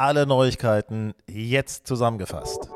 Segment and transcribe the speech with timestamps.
[0.00, 2.70] Alle Neuigkeiten jetzt zusammengefasst.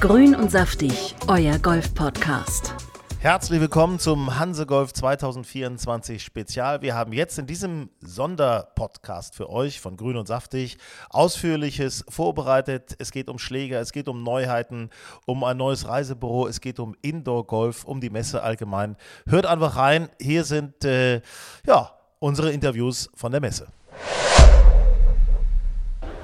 [0.00, 2.74] Grün und saftig, euer Golf-Podcast.
[3.20, 6.82] Herzlich willkommen zum Hanse Golf 2024 Spezial.
[6.82, 10.78] Wir haben jetzt in diesem Sonderpodcast für euch von Grün und Saftig
[11.10, 12.96] ausführliches vorbereitet.
[12.98, 14.90] Es geht um Schläger, es geht um Neuheiten,
[15.26, 18.96] um ein neues Reisebüro, es geht um Indoor Golf, um die Messe allgemein.
[19.28, 20.08] Hört einfach rein.
[20.20, 21.22] Hier sind äh,
[21.64, 23.68] ja unsere Interviews von der Messe.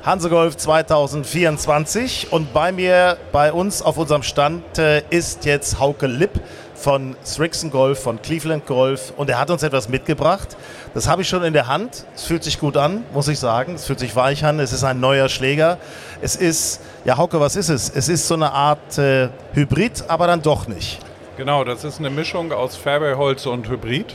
[0.04, 6.32] Hansegolf 2024 und bei mir, bei uns auf unserem Stand äh, ist jetzt Hauke Lipp
[6.74, 10.58] von Strixon Golf, von Cleveland Golf und er hat uns etwas mitgebracht.
[10.92, 12.04] Das habe ich schon in der Hand.
[12.14, 13.76] Es fühlt sich gut an, muss ich sagen.
[13.76, 14.60] Es fühlt sich weich an.
[14.60, 15.78] Es ist ein neuer Schläger.
[16.20, 17.88] Es ist, ja Hauke, was ist es?
[17.88, 20.98] Es ist so eine Art äh, Hybrid, aber dann doch nicht.
[21.38, 24.14] Genau, das ist eine Mischung aus Fairway-Holz und Hybrid.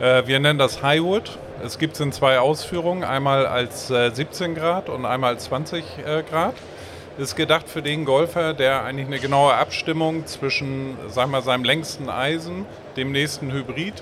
[0.00, 1.38] Äh, wir nennen das Highwood.
[1.64, 5.84] Es gibt es in zwei Ausführungen, einmal als äh, 17 Grad und einmal als 20
[6.04, 6.54] äh, Grad.
[7.18, 12.08] Ist gedacht für den Golfer, der eigentlich eine genaue Abstimmung zwischen sag mal, seinem längsten
[12.08, 13.94] Eisen, dem nächsten Hybrid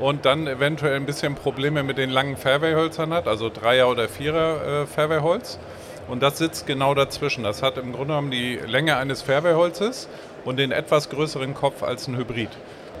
[0.00, 4.82] und dann eventuell ein bisschen Probleme mit den langen Fairway-Hölzern hat, also Dreier- oder Vierer
[4.82, 5.60] äh, Fairway-Holz.
[6.08, 7.44] Und das sitzt genau dazwischen.
[7.44, 10.08] Das hat im Grunde genommen die Länge eines Fairway-Holzes
[10.44, 12.50] und den etwas größeren Kopf als ein Hybrid.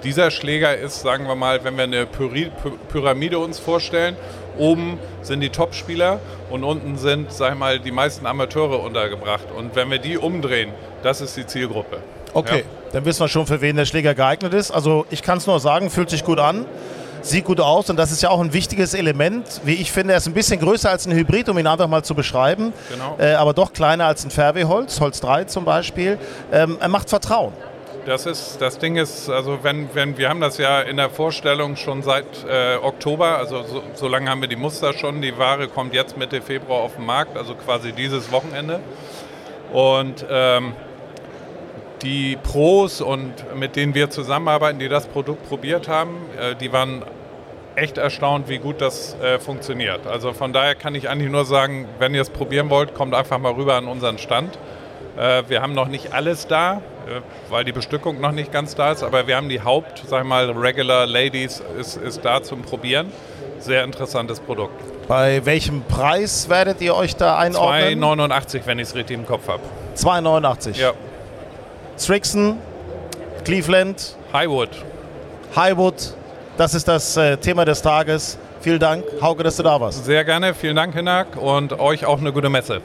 [0.04, 4.16] Dieser Schläger ist, sagen wir mal, wenn wir eine Pyramide uns vorstellen,
[4.58, 9.46] oben sind die Topspieler und unten sind, sag ich mal, die meisten Amateure untergebracht.
[9.56, 10.70] Und wenn wir die umdrehen,
[11.02, 11.98] das ist die Zielgruppe.
[12.32, 12.64] Okay, ja.
[12.92, 14.70] dann wissen wir schon, für wen der Schläger geeignet ist.
[14.70, 16.66] Also ich kann es nur sagen, fühlt sich gut an
[17.22, 19.60] sieht gut aus und das ist ja auch ein wichtiges Element.
[19.64, 22.02] Wie ich finde, er ist ein bisschen größer als ein Hybrid, um ihn einfach mal
[22.02, 23.16] zu beschreiben, genau.
[23.18, 26.18] äh, aber doch kleiner als ein Fairway-Holz, Holz 3 zum Beispiel.
[26.52, 27.52] Ähm, er macht Vertrauen.
[28.06, 31.74] Das ist, das Ding ist, also wenn, wenn wir haben das ja in der Vorstellung
[31.74, 35.20] schon seit äh, Oktober, also so, so, lange haben wir die Muster schon.
[35.20, 38.78] Die Ware kommt jetzt Mitte Februar auf den Markt, also quasi dieses Wochenende.
[39.72, 40.74] Und ähm,
[42.02, 47.02] die Pros und mit denen wir zusammenarbeiten, die das Produkt probiert haben, äh, die waren
[47.74, 50.06] echt erstaunt, wie gut das äh, funktioniert.
[50.06, 53.38] Also von daher kann ich eigentlich nur sagen, wenn ihr es probieren wollt, kommt einfach
[53.38, 54.56] mal rüber an unseren Stand.
[55.16, 58.92] Äh, wir haben noch nicht alles da, äh, weil die Bestückung noch nicht ganz da
[58.92, 62.62] ist, aber wir haben die Haupt, sag ich mal, Regular Ladies ist, ist da zum
[62.62, 63.10] Probieren.
[63.58, 64.78] Sehr interessantes Produkt.
[65.08, 68.02] Bei welchem Preis werdet ihr euch da einordnen?
[68.02, 69.62] 2,89, wenn ich es richtig im Kopf habe.
[69.96, 70.76] 2,89?
[70.78, 70.92] Ja.
[71.98, 72.58] Strixon,
[73.44, 74.16] Cleveland.
[74.32, 74.70] Highwood.
[75.54, 76.14] Highwood,
[76.58, 78.36] das ist das äh, Thema des Tages.
[78.60, 80.04] Vielen Dank, Hauke, dass du da warst.
[80.04, 82.82] Sehr gerne, vielen Dank, Hinak, und euch auch eine gute Messe.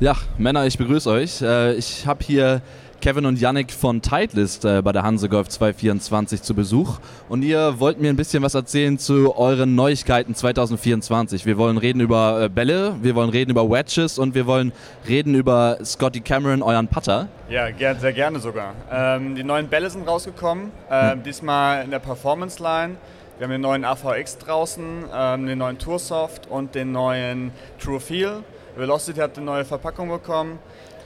[0.00, 1.42] Ja, Männer, ich begrüße euch.
[1.42, 2.62] Äh, ich habe hier
[3.00, 7.80] Kevin und Yannick von Titleist äh, bei der Hanse Golf 224 zu Besuch und ihr
[7.80, 11.46] wollt mir ein bisschen was erzählen zu euren Neuigkeiten 2024.
[11.46, 14.70] Wir wollen reden über äh, Bälle, wir wollen reden über Wedges und wir wollen
[15.08, 17.26] reden über Scotty Cameron, euren Putter.
[17.50, 17.66] Ja,
[17.98, 18.74] sehr gerne sogar.
[18.92, 21.22] Ähm, die neuen Bälle sind rausgekommen, ähm, hm.
[21.24, 22.94] diesmal in der Performance Line.
[23.38, 28.44] Wir haben den neuen AVX draußen, ähm, den neuen Toursoft und den neuen True Feel.
[28.78, 30.60] Velocity hat eine neue Verpackung bekommen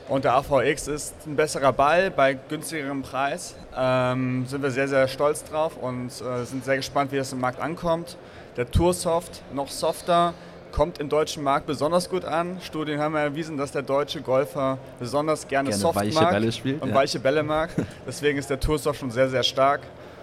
[0.09, 3.56] und der AVX ist ein besserer Ball bei günstigerem Preis.
[3.75, 7.41] Ähm, sind wir sehr, sehr stolz drauf und äh, sind sehr gespannt, wie das im
[7.41, 8.19] Markt ankommt.
[8.59, 10.34] Der Toursoft noch softer,
[10.71, 12.59] kommt im deutschen Markt besonders gut an.
[12.62, 16.83] Studien haben erwiesen, dass der deutsche Golfer besonders gerne, gerne soft weiche mag Bälle spielt,
[16.83, 16.94] und ja.
[16.94, 17.71] weiche Bälle mag.
[18.06, 19.81] Deswegen ist der Toursoft schon sehr, sehr stark.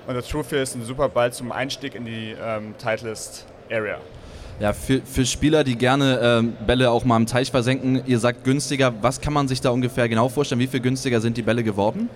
[0.08, 3.98] Und der Truefield ist ein super Ball zum Einstieg in die ähm, Titleist Area.
[4.60, 8.44] Ja, für, für Spieler, die gerne ähm, Bälle auch mal im Teich versenken, ihr sagt
[8.44, 10.60] günstiger, was kann man sich da ungefähr genau vorstellen?
[10.60, 12.10] Wie viel günstiger sind die Bälle geworden?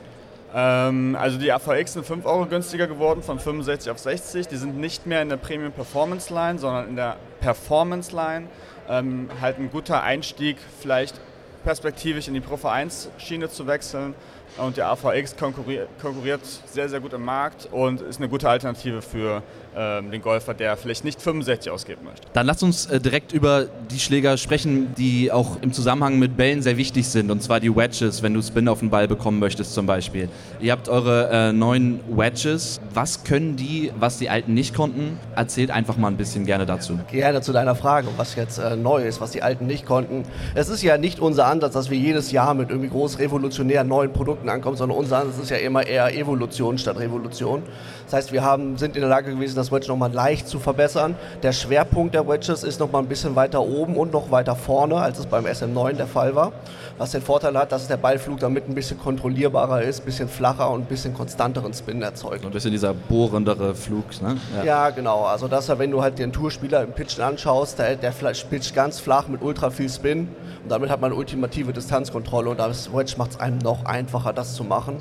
[0.54, 4.50] Ähm, also die AVX sind 5 Euro günstiger geworden, von 65 auf 60.
[4.50, 8.48] Die sind nicht mehr in der Premium Performance Line, sondern in der Performance Line.
[8.90, 11.22] Ähm, halt ein guter Einstieg, vielleicht
[11.64, 14.16] perspektivisch in die Pro 1 Schiene zu wechseln.
[14.58, 19.02] und der AVX konkurriert, konkurriert sehr, sehr gut im Markt und ist eine gute Alternative
[19.02, 19.42] für
[19.76, 22.28] den Golfer, der vielleicht nicht 65 ausgeben möchte.
[22.34, 26.62] Dann lasst uns äh, direkt über die Schläger sprechen, die auch im Zusammenhang mit Bällen
[26.62, 29.74] sehr wichtig sind, und zwar die Wedges, wenn du Spin auf den Ball bekommen möchtest
[29.74, 30.30] zum Beispiel.
[30.60, 32.80] Ihr habt eure äh, neuen Wedges.
[32.94, 35.20] Was können die, was die alten nicht konnten?
[35.36, 37.00] Erzählt einfach mal ein bisschen gerne dazu.
[37.12, 40.24] Gerne zu deiner Frage, was jetzt äh, neu ist, was die alten nicht konnten.
[40.56, 44.14] Es ist ja nicht unser Ansatz, dass wir jedes Jahr mit irgendwie groß revolutionären neuen
[44.14, 47.64] Produkten ankommen, sondern unser Ansatz ist ja immer eher Evolution statt Revolution.
[48.06, 51.16] Das heißt, wir haben, sind in der Lage gewesen, das Wedge nochmal leicht zu verbessern.
[51.42, 55.20] Der Schwerpunkt der Wedges ist nochmal ein bisschen weiter oben und noch weiter vorne, als
[55.20, 56.52] es beim SM9 der Fall war.
[56.98, 60.70] Was den Vorteil hat, dass der Ballflug damit ein bisschen kontrollierbarer ist, ein bisschen flacher
[60.70, 62.42] und ein bisschen konstanteren Spin erzeugt.
[62.42, 64.38] So ein bisschen dieser bohrendere Flug, ne?
[64.58, 65.24] Ja, ja genau.
[65.24, 69.00] Also dass er, wenn du halt den Tourspieler im Pitchen anschaust, der, der pitcht ganz
[69.00, 70.28] flach mit ultra viel Spin
[70.64, 74.56] und damit hat man ultimative Distanzkontrolle und das Wedge macht es einem noch einfacher, das
[74.56, 74.98] zu machen.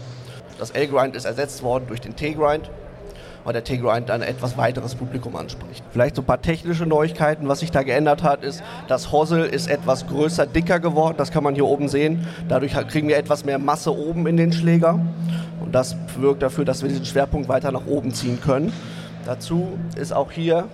[0.58, 2.70] Das L-Grind ist ersetzt worden durch den T-Grind
[3.44, 5.85] weil der T-Grind ein etwas weiteres Publikum anspricht.
[5.91, 7.49] Vielleicht so ein paar technische Neuigkeiten.
[7.49, 11.15] Was sich da geändert hat, ist, das Hozzle ist etwas größer, dicker geworden.
[11.19, 12.27] Das kann man hier oben sehen.
[12.49, 15.00] Dadurch kriegen wir etwas mehr Masse oben in den Schläger.
[15.61, 18.73] Und das wirkt dafür, dass wir diesen Schwerpunkt weiter nach oben ziehen können.
[19.25, 20.69] Dazu ist auch hier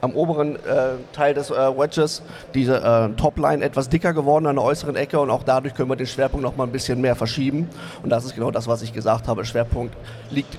[0.00, 2.22] am oberen äh, Teil des äh, Wedges
[2.54, 5.96] diese äh, Topline etwas dicker geworden an der äußeren Ecke und auch dadurch können wir
[5.96, 7.68] den Schwerpunkt noch mal ein bisschen mehr verschieben.
[8.02, 9.44] Und das ist genau das, was ich gesagt habe.
[9.44, 9.94] Schwerpunkt
[10.30, 10.56] liegt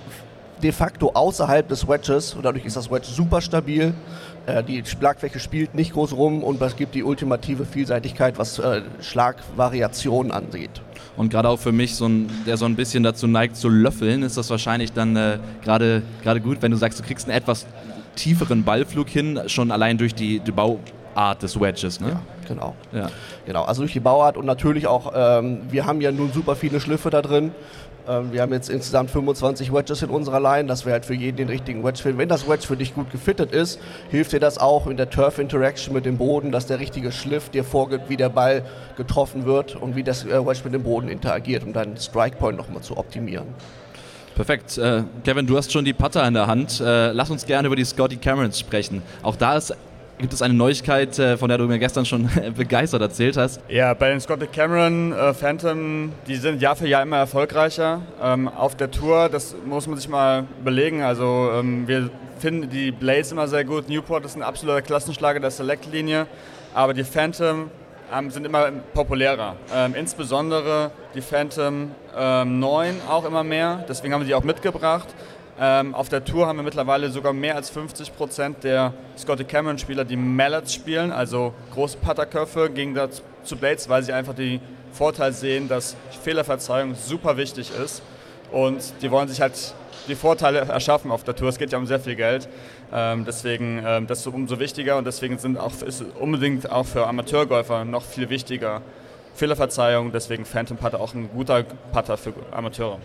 [0.61, 3.93] de facto außerhalb des Wedges und dadurch ist das Wedge super stabil.
[4.45, 8.81] Äh, die Schlagfläche spielt nicht groß rum und es gibt die ultimative Vielseitigkeit, was äh,
[9.01, 10.81] Schlagvariationen angeht.
[11.17, 14.23] Und gerade auch für mich, so ein, der so ein bisschen dazu neigt zu löffeln,
[14.23, 16.01] ist das wahrscheinlich dann äh, gerade
[16.41, 17.65] gut, wenn du sagst, du kriegst einen etwas
[18.15, 21.99] tieferen Ballflug hin, schon allein durch die, die Bauart des Wedges.
[21.99, 22.09] Ne?
[22.09, 22.75] Ja, genau.
[22.91, 23.09] Ja.
[23.45, 23.63] genau.
[23.63, 27.09] Also durch die Bauart und natürlich auch, ähm, wir haben ja nun super viele Schliffe
[27.09, 27.51] da drin.
[28.07, 31.37] Ähm, wir haben jetzt insgesamt 25 Wedges in unserer Line, dass wir halt für jeden
[31.37, 32.17] den richtigen Wedge finden.
[32.17, 35.39] Wenn das Wedge für dich gut gefittet ist, hilft dir das auch in der Turf
[35.39, 38.63] Interaction mit dem Boden, dass der richtige Schliff dir vorgibt, wie der Ball
[38.97, 42.57] getroffen wird und wie das äh, Wedge mit dem Boden interagiert, um deinen Strike Point
[42.57, 43.47] nochmal zu optimieren.
[44.35, 44.77] Perfekt.
[44.77, 46.79] Äh, Kevin, du hast schon die Putter in der Hand.
[46.79, 49.01] Äh, lass uns gerne über die Scotty Camerons sprechen.
[49.21, 49.75] Auch da ist
[50.21, 53.59] Gibt es eine Neuigkeit, äh, von der du mir gestern schon begeistert erzählt hast?
[53.67, 58.01] Ja, bei den Scotty Cameron äh, Phantom, die sind Jahr für Jahr immer erfolgreicher.
[58.21, 61.01] Ähm, auf der Tour, das muss man sich mal überlegen.
[61.01, 63.89] Also ähm, wir finden die Blades immer sehr gut.
[63.89, 66.27] Newport ist ein absoluter Klassenschlager der Select-Linie.
[66.75, 67.71] Aber die Phantom
[68.13, 69.55] ähm, sind immer populärer.
[69.73, 73.85] Ähm, insbesondere die Phantom 9 ähm, auch immer mehr.
[73.89, 75.07] Deswegen haben wir die auch mitgebracht.
[75.63, 80.03] Ähm, auf der Tour haben wir mittlerweile sogar mehr als 50 Prozent der Scotty Cameron-Spieler,
[80.03, 82.97] die Mallets spielen, also große Putterköpfe, gegen
[83.43, 84.59] zu Blades, weil sie einfach den
[84.91, 88.01] Vorteil sehen, dass Fehlerverzeihung super wichtig ist.
[88.51, 89.75] Und die wollen sich halt
[90.07, 91.49] die Vorteile erschaffen auf der Tour.
[91.49, 92.49] Es geht ja um sehr viel Geld.
[92.91, 97.05] Ähm, deswegen ähm, das ist umso wichtiger und deswegen sind auch, ist unbedingt auch für
[97.05, 98.81] Amateurgolfer noch viel wichtiger
[99.35, 100.11] Fehlerverzeihung.
[100.11, 101.61] Deswegen Phantom Putter auch ein guter
[101.93, 102.97] Putter für Amateure.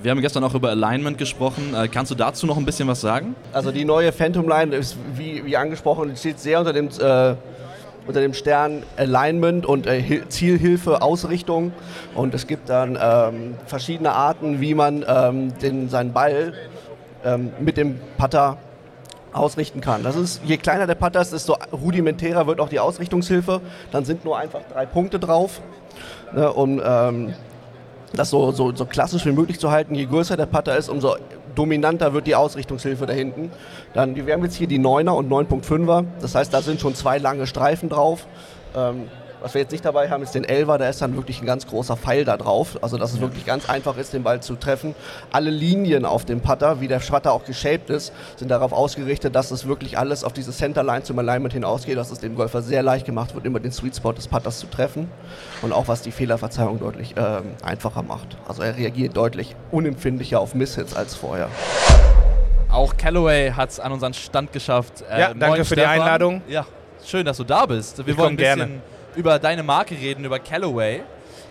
[0.00, 1.74] Wir haben gestern auch über Alignment gesprochen.
[1.74, 3.34] Äh, kannst du dazu noch ein bisschen was sagen?
[3.52, 7.34] Also die neue Phantom Line ist, wie, wie angesprochen, steht sehr unter dem, äh,
[8.06, 11.72] unter dem Stern Alignment und äh, Zielhilfe, Ausrichtung.
[12.14, 16.54] Und es gibt dann ähm, verschiedene Arten, wie man ähm, den, seinen Ball
[17.24, 18.56] ähm, mit dem Putter
[19.32, 20.02] ausrichten kann.
[20.02, 23.60] Das ist, je kleiner der Putter ist, desto rudimentärer wird auch die Ausrichtungshilfe.
[23.90, 25.60] Dann sind nur einfach drei Punkte drauf.
[26.34, 27.34] Ne, und ähm,
[28.14, 29.94] das so, so, so klassisch wie möglich zu halten.
[29.94, 31.16] Je größer der Putter ist, umso
[31.54, 33.50] dominanter wird die Ausrichtungshilfe da hinten.
[33.94, 36.04] Dann, wir haben jetzt hier die 9er und 9.5er.
[36.20, 38.26] Das heißt, da sind schon zwei lange Streifen drauf.
[38.74, 39.08] Ähm,
[39.42, 41.66] was wir jetzt nicht dabei haben, ist den Elver, da ist dann wirklich ein ganz
[41.66, 42.78] großer Pfeil da drauf.
[42.82, 44.94] Also dass es wirklich ganz einfach ist, den Ball zu treffen.
[45.32, 49.50] Alle Linien auf dem Putter, wie der Putter auch geshaped ist, sind darauf ausgerichtet, dass
[49.50, 53.06] es wirklich alles auf diese Centerline zum Alignment hinausgeht, dass es dem Golfer sehr leicht
[53.06, 55.10] gemacht wird, immer den Sweet Spot des Putters zu treffen.
[55.62, 58.36] Und auch was die Fehlerverzeihung deutlich äh, einfacher macht.
[58.46, 61.48] Also er reagiert deutlich unempfindlicher auf Misshits als vorher.
[62.70, 65.04] Auch Callaway hat es an unseren Stand geschafft.
[65.10, 65.82] Äh, ja, danke für Stefan.
[65.82, 66.42] die Einladung.
[66.48, 66.64] Ja,
[67.04, 67.98] schön, dass du da bist.
[67.98, 68.82] Wir ich wollen ein bisschen gerne
[69.16, 71.02] über deine Marke reden, über Callaway.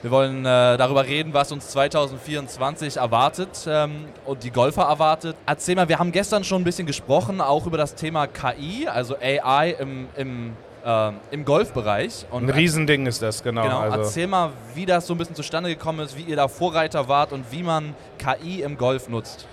[0.01, 5.35] Wir wollen äh, darüber reden, was uns 2024 erwartet ähm, und die Golfer erwartet.
[5.45, 9.15] Erzähl mal, wir haben gestern schon ein bisschen gesprochen, auch über das Thema KI, also
[9.21, 10.53] AI im, im,
[10.83, 12.25] äh, im Golfbereich.
[12.31, 13.61] Und ein Riesending ist das, genau.
[13.61, 13.99] genau also.
[13.99, 17.31] Erzähl mal, wie das so ein bisschen zustande gekommen ist, wie ihr da Vorreiter wart
[17.31, 19.45] und wie man KI im Golf nutzt.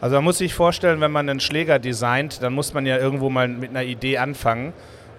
[0.00, 3.30] Also man muss sich vorstellen, wenn man einen Schläger designt, dann muss man ja irgendwo
[3.30, 4.72] mal mit einer Idee anfangen.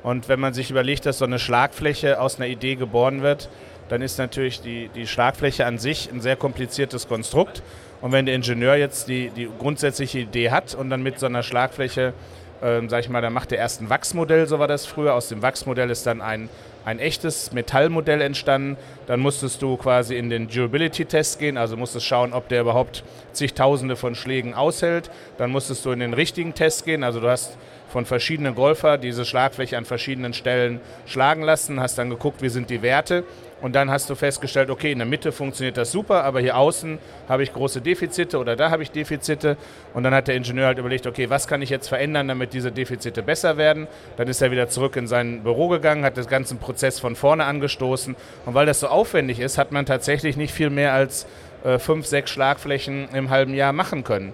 [0.03, 3.50] Und wenn man sich überlegt, dass so eine Schlagfläche aus einer Idee geboren wird,
[3.89, 7.63] dann ist natürlich die, die Schlagfläche an sich ein sehr kompliziertes Konstrukt.
[8.01, 11.43] Und wenn der Ingenieur jetzt die, die grundsätzliche Idee hat und dann mit so einer
[11.43, 12.13] Schlagfläche,
[12.62, 15.13] ähm, sag ich mal, dann macht er erst ein Wachsmodell, so war das früher.
[15.13, 16.50] Aus dem Wachsmodell ist dann ein,
[16.86, 18.77] ein echtes Metallmodell entstanden.
[19.05, 23.95] Dann musstest du quasi in den Durability-Test gehen, also musstest schauen, ob der überhaupt zigtausende
[23.95, 25.10] von Schlägen aushält.
[25.38, 27.57] Dann musstest du in den richtigen Test gehen, also du hast
[27.93, 32.71] von verschiedenen Golfer diese Schlagfläche an verschiedenen Stellen schlagen lassen, hast dann geguckt, wie sind
[32.71, 33.23] die Werte
[33.62, 36.97] und dann hast du festgestellt, okay, in der Mitte funktioniert das super, aber hier außen
[37.29, 39.57] habe ich große Defizite oder da habe ich Defizite
[39.93, 42.71] und dann hat der Ingenieur halt überlegt, okay, was kann ich jetzt verändern, damit diese
[42.71, 43.88] Defizite besser werden.
[44.17, 47.45] Dann ist er wieder zurück in sein Büro gegangen, hat den ganzen Prozess von vorne
[47.45, 48.15] angestoßen
[48.47, 51.27] und weil das so aufwendig ist, hat man tatsächlich nicht viel mehr als
[51.63, 54.33] äh, fünf, sechs Schlagflächen im halben Jahr machen können.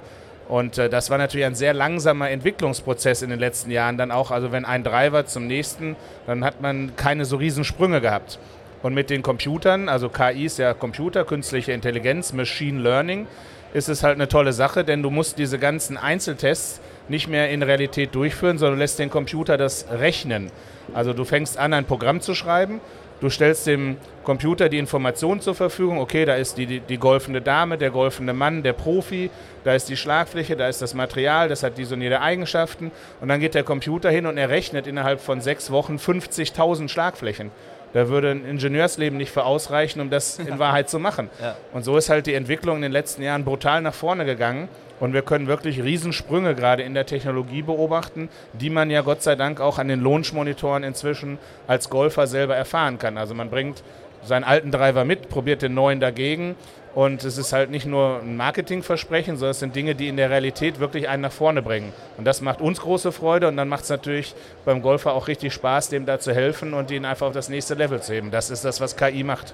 [0.50, 4.32] Und äh, das war natürlich ein sehr langsamer Entwicklungsprozess in den letzten Jahren dann auch.
[4.32, 8.39] Also wenn ein Driver zum nächsten, dann hat man keine so riesen Sprünge gehabt.
[8.82, 13.27] Und mit den Computern, also KI ist ja Computer, künstliche Intelligenz, Machine Learning,
[13.74, 17.62] ist es halt eine tolle Sache, denn du musst diese ganzen Einzeltests nicht mehr in
[17.62, 20.51] Realität durchführen, sondern lässt den Computer das rechnen.
[20.96, 22.82] Also du fängst an, ein Programm zu schreiben
[23.22, 27.42] Du stellst dem Computer die Information zur Verfügung, okay, da ist die, die, die, golfende
[27.42, 29.30] Dame, der golfende Mann, der Profi,
[29.66, 32.92] da ist die Schlagfläche, da ist das Material, das hat diese und jede Eigenschaften.
[33.20, 37.52] Und dann geht der Computer hin und errechnet innerhalb von sechs Wochen 50.000 Schlagflächen.
[37.93, 41.29] Da würde ein Ingenieursleben nicht für ausreichen, um das in Wahrheit zu machen.
[41.41, 41.55] Ja.
[41.74, 44.69] Und so ist halt die Entwicklung in den letzten Jahren brutal nach vorne gegangen.
[45.00, 49.36] Und wir können wirklich Riesensprünge gerade in der Technologie beobachten, die man ja Gott sei
[49.36, 53.17] Dank auch an den Launch-Monitoren inzwischen als Golfer selber erfahren kann.
[53.17, 53.81] Also man bringt
[54.24, 56.55] seinen alten Driver mit, probiert den neuen dagegen.
[57.00, 60.29] Und es ist halt nicht nur ein Marketingversprechen, sondern es sind Dinge, die in der
[60.29, 61.94] Realität wirklich einen nach vorne bringen.
[62.18, 65.53] Und das macht uns große Freude und dann macht es natürlich beim Golfer auch richtig
[65.53, 68.32] Spaß, dem da zu helfen und ihn einfach auf das nächste Level zu heben.
[68.32, 69.53] Das ist das, was KI macht.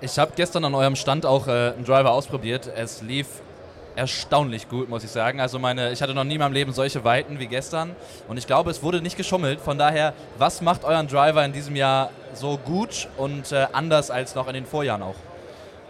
[0.00, 2.68] Ich habe gestern an eurem Stand auch äh, einen Driver ausprobiert.
[2.74, 3.28] Es lief
[3.94, 5.40] erstaunlich gut, muss ich sagen.
[5.40, 7.94] Also meine, ich hatte noch nie in meinem Leben solche Weiten wie gestern
[8.26, 9.60] und ich glaube, es wurde nicht geschummelt.
[9.60, 14.34] Von daher, was macht euren Driver in diesem Jahr so gut und äh, anders als
[14.34, 15.29] noch in den Vorjahren auch?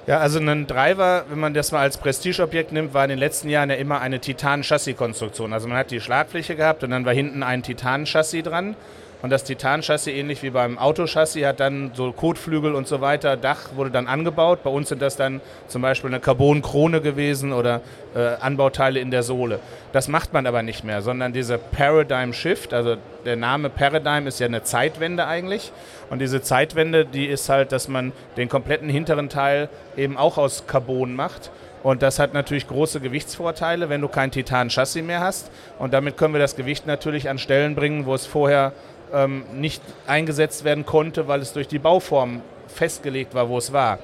[0.06, 3.50] Ja, also ein Driver, wenn man das mal als Prestigeobjekt nimmt, war in den letzten
[3.50, 5.52] Jahren ja immer eine Titan-Chassis-Konstruktion.
[5.52, 8.76] Also man hat die Schlagfläche gehabt und dann war hinten ein Titan-Chassis dran
[9.22, 13.36] und das Titan-Chassis, ähnlich wie beim Autochassis, hat dann so Kotflügel und so weiter.
[13.36, 14.60] Dach wurde dann angebaut.
[14.62, 17.82] Bei uns sind das dann zum Beispiel eine Carbon-Krone gewesen oder
[18.14, 19.60] äh, Anbauteile in der Sohle.
[19.92, 22.96] Das macht man aber nicht mehr, sondern diese Paradigm Shift, also
[23.26, 25.70] der Name Paradigm ist ja eine Zeitwende eigentlich.
[26.08, 30.66] Und diese Zeitwende, die ist halt, dass man den kompletten hinteren Teil eben auch aus
[30.66, 31.50] Carbon macht.
[31.82, 35.50] Und das hat natürlich große Gewichtsvorteile, wenn du kein Titan-Chassis mehr hast.
[35.78, 38.72] Und damit können wir das Gewicht natürlich an Stellen bringen, wo es vorher
[39.12, 43.98] ähm, nicht eingesetzt werden konnte, weil es durch die Bauform festgelegt war, wo es war.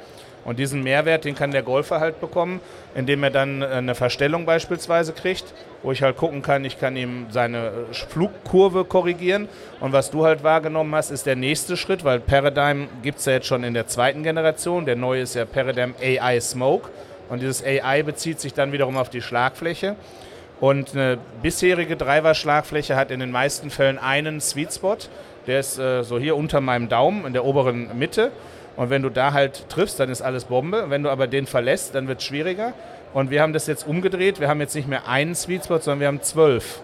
[0.46, 2.60] Und diesen Mehrwert, den kann der Golfer halt bekommen,
[2.94, 5.44] indem er dann äh, eine Verstellung beispielsweise kriegt,
[5.82, 9.48] wo ich halt gucken kann, ich kann ihm seine äh, Flugkurve korrigieren.
[9.80, 13.32] Und was du halt wahrgenommen hast, ist der nächste Schritt, weil Paradigm gibt es ja
[13.32, 14.86] jetzt schon in der zweiten Generation.
[14.86, 16.90] Der neue ist ja Paradigm AI Smoke.
[17.28, 19.96] Und dieses AI bezieht sich dann wiederum auf die Schlagfläche.
[20.60, 24.96] Und eine bisherige Driver-Schlagfläche hat in den meisten Fällen einen Sweet Spot.
[25.46, 28.32] Der ist äh, so hier unter meinem Daumen in der oberen Mitte.
[28.76, 30.86] Und wenn du da halt triffst, dann ist alles Bombe.
[30.88, 32.72] Wenn du aber den verlässt, dann wird es schwieriger.
[33.12, 34.40] Und wir haben das jetzt umgedreht.
[34.40, 36.80] Wir haben jetzt nicht mehr einen Sweet Spot, sondern wir haben zwölf.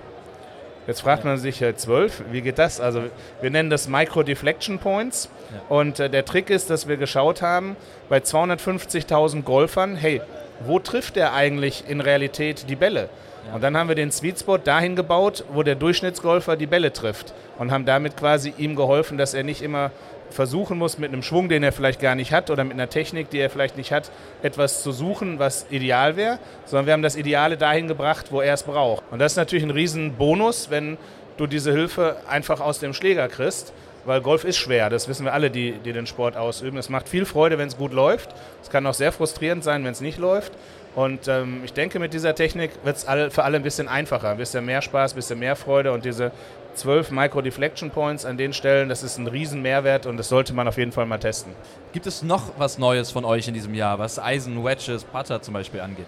[0.86, 2.80] Jetzt fragt man sich, äh, zwölf, wie geht das?
[2.80, 3.04] Also
[3.40, 5.30] wir nennen das Micro Deflection Points.
[5.52, 5.76] Ja.
[5.76, 7.76] Und äh, der Trick ist, dass wir geschaut haben,
[8.08, 10.20] bei 250.000 Golfern, hey,
[10.60, 13.08] wo trifft er eigentlich in Realität die Bälle?
[13.54, 17.34] Und dann haben wir den Sweet Spot dahin gebaut, wo der Durchschnittsgolfer die Bälle trifft.
[17.58, 19.90] Und haben damit quasi ihm geholfen, dass er nicht immer
[20.30, 23.30] versuchen muss, mit einem Schwung, den er vielleicht gar nicht hat, oder mit einer Technik,
[23.30, 24.10] die er vielleicht nicht hat,
[24.42, 28.54] etwas zu suchen, was ideal wäre, sondern wir haben das Ideale dahin gebracht, wo er
[28.54, 29.04] es braucht.
[29.10, 30.96] Und das ist natürlich ein Riesenbonus, wenn
[31.36, 33.72] du diese Hilfe einfach aus dem Schläger kriegst,
[34.04, 36.76] weil Golf ist schwer, das wissen wir alle, die, die den Sport ausüben.
[36.76, 38.30] Es macht viel Freude, wenn es gut läuft.
[38.60, 40.52] Es kann auch sehr frustrierend sein, wenn es nicht läuft.
[40.94, 44.30] Und ähm, ich denke, mit dieser Technik wird es alle, für alle ein bisschen einfacher,
[44.30, 46.32] ein bisschen mehr Spaß, ein bisschen mehr Freude und diese
[46.74, 50.68] zwölf Micro-Deflection Points an den Stellen, das ist ein riesen Mehrwert und das sollte man
[50.68, 51.54] auf jeden Fall mal testen.
[51.92, 55.54] Gibt es noch was Neues von euch in diesem Jahr, was Eisen, Wedges, Putter zum
[55.54, 56.06] Beispiel angeht?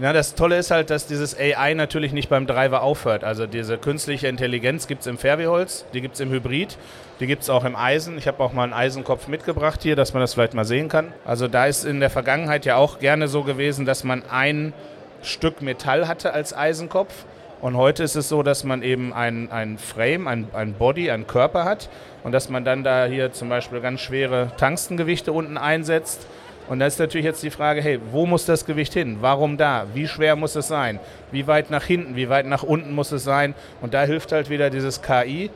[0.00, 3.22] Ja, das Tolle ist halt, dass dieses AI natürlich nicht beim Driver aufhört.
[3.22, 6.78] Also diese künstliche Intelligenz gibt es im Fairway-Holz, die gibt es im Hybrid,
[7.20, 8.16] die gibt es auch im Eisen.
[8.16, 11.12] Ich habe auch mal einen Eisenkopf mitgebracht hier, dass man das vielleicht mal sehen kann.
[11.26, 14.72] Also da ist in der Vergangenheit ja auch gerne so gewesen, dass man ein
[15.20, 17.26] Stück Metall hatte als Eisenkopf
[17.60, 21.26] Und heute ist es so, dass man eben ein, ein Frame, ein, ein Body, einen
[21.26, 21.90] Körper hat
[22.24, 26.26] und dass man dann da hier zum Beispiel ganz schwere Tangstengewichte unten einsetzt.
[26.70, 29.18] Und da ist natürlich jetzt die Frage, hey, wo muss das Gewicht hin?
[29.20, 29.86] Warum da?
[29.92, 31.00] Wie schwer muss es sein?
[31.32, 32.14] Wie weit nach hinten?
[32.14, 33.54] Wie weit nach unten muss es sein?
[33.80, 35.50] Und da hilft halt wieder dieses KI,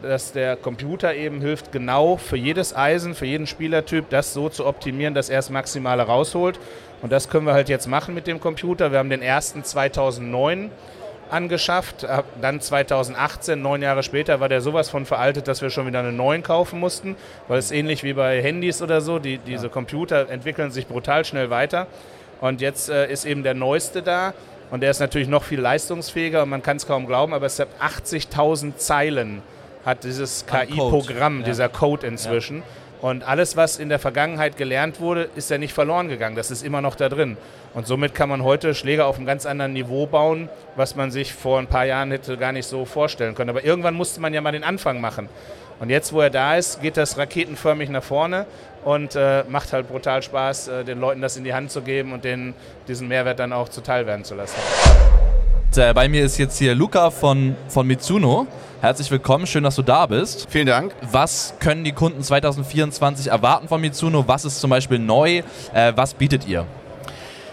[0.00, 4.64] dass der Computer eben hilft, genau für jedes Eisen, für jeden Spielertyp das so zu
[4.64, 6.60] optimieren, dass er das Maximale rausholt.
[7.02, 8.92] Und das können wir halt jetzt machen mit dem Computer.
[8.92, 10.70] Wir haben den ersten 2009
[11.32, 12.06] angeschafft.
[12.40, 16.16] Dann 2018, neun Jahre später, war der sowas von veraltet, dass wir schon wieder einen
[16.16, 17.16] neuen kaufen mussten,
[17.48, 21.50] weil es ähnlich wie bei Handys oder so, die, diese Computer entwickeln sich brutal schnell
[21.50, 21.86] weiter.
[22.40, 24.34] Und jetzt äh, ist eben der neueste da
[24.70, 27.58] und der ist natürlich noch viel leistungsfähiger und man kann es kaum glauben, aber es
[27.58, 29.42] hat 80.000 Zeilen
[29.84, 31.46] hat dieses KI-Programm, ja.
[31.46, 32.58] dieser Code inzwischen.
[32.58, 32.62] Ja.
[33.00, 36.36] Und alles, was in der Vergangenheit gelernt wurde, ist ja nicht verloren gegangen.
[36.36, 37.38] Das ist immer noch da drin.
[37.72, 41.32] Und somit kann man heute Schläger auf einem ganz anderen Niveau bauen, was man sich
[41.32, 43.50] vor ein paar Jahren hätte gar nicht so vorstellen können.
[43.50, 45.28] Aber irgendwann musste man ja mal den Anfang machen.
[45.78, 48.44] Und jetzt, wo er da ist, geht das raketenförmig nach vorne
[48.84, 52.12] und äh, macht halt brutal Spaß, äh, den Leuten das in die Hand zu geben
[52.12, 52.52] und denen
[52.86, 54.56] diesen Mehrwert dann auch zuteil werden zu lassen.
[55.76, 58.46] Äh, bei mir ist jetzt hier Luca von, von Mitsuno.
[58.80, 60.46] Herzlich willkommen, schön, dass du da bist.
[60.48, 60.94] Vielen Dank.
[61.02, 64.26] Was können die Kunden 2024 erwarten von Mitsuno?
[64.26, 65.42] Was ist zum Beispiel neu?
[65.74, 66.64] Äh, was bietet ihr?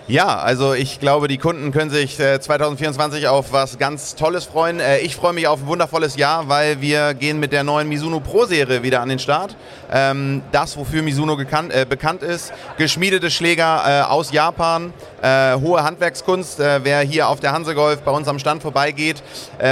[0.09, 4.79] Ja, also ich glaube, die Kunden können sich äh, 2024 auf was ganz Tolles freuen.
[4.79, 8.21] Äh, ich freue mich auf ein wundervolles Jahr, weil wir gehen mit der neuen Mizuno
[8.21, 9.57] Pro-Serie wieder an den Start.
[9.91, 11.03] Ähm, das, wofür
[11.35, 16.61] gekannt, äh, bekannt ist, geschmiedete Schläger äh, aus Japan, äh, hohe Handwerkskunst.
[16.61, 19.21] Äh, wer hier auf der Hansegolf bei uns am Stand vorbeigeht,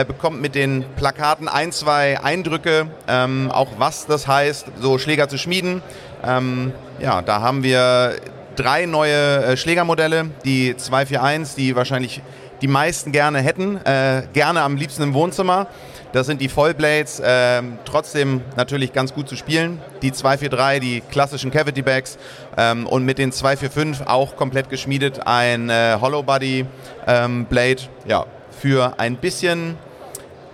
[0.06, 5.38] bekommt mit den Plakaten ein, zwei Eindrücke, ähm, auch was das heißt, so Schläger zu
[5.38, 5.82] schmieden.
[6.25, 8.15] Ähm, ja, da haben wir
[8.56, 12.22] drei neue äh, Schlägermodelle, die 241, die wahrscheinlich
[12.62, 15.68] die meisten gerne hätten, äh, gerne am liebsten im Wohnzimmer.
[16.14, 19.82] Das sind die Vollblades, äh, trotzdem natürlich ganz gut zu spielen.
[20.02, 22.18] Die 243, die klassischen Cavity Bags
[22.58, 26.66] ähm, und mit den 245 auch komplett geschmiedet ein äh, Hollow Body
[27.06, 27.82] ähm, Blade.
[28.08, 29.78] Ja, für ein bisschen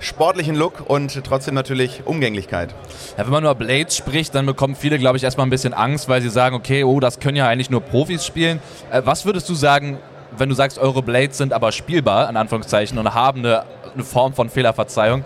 [0.01, 2.73] sportlichen Look und trotzdem natürlich Umgänglichkeit.
[3.17, 6.09] Ja, wenn man über Blades spricht, dann bekommen viele, glaube ich, erstmal ein bisschen Angst,
[6.09, 8.59] weil sie sagen, okay, oh, das können ja eigentlich nur Profis spielen.
[8.91, 9.99] Äh, was würdest du sagen,
[10.37, 14.33] wenn du sagst, eure Blades sind aber spielbar, in Anführungszeichen, und haben eine, eine Form
[14.33, 15.23] von Fehlerverzeihung?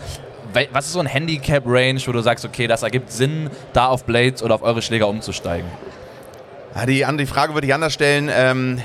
[0.72, 4.42] Was ist so ein Handicap-Range, wo du sagst, okay, das ergibt Sinn, da auf Blades
[4.42, 5.70] oder auf eure Schläger umzusteigen?
[6.88, 8.30] Die, die Frage würde ich anders stellen.
[8.34, 8.82] Ähm,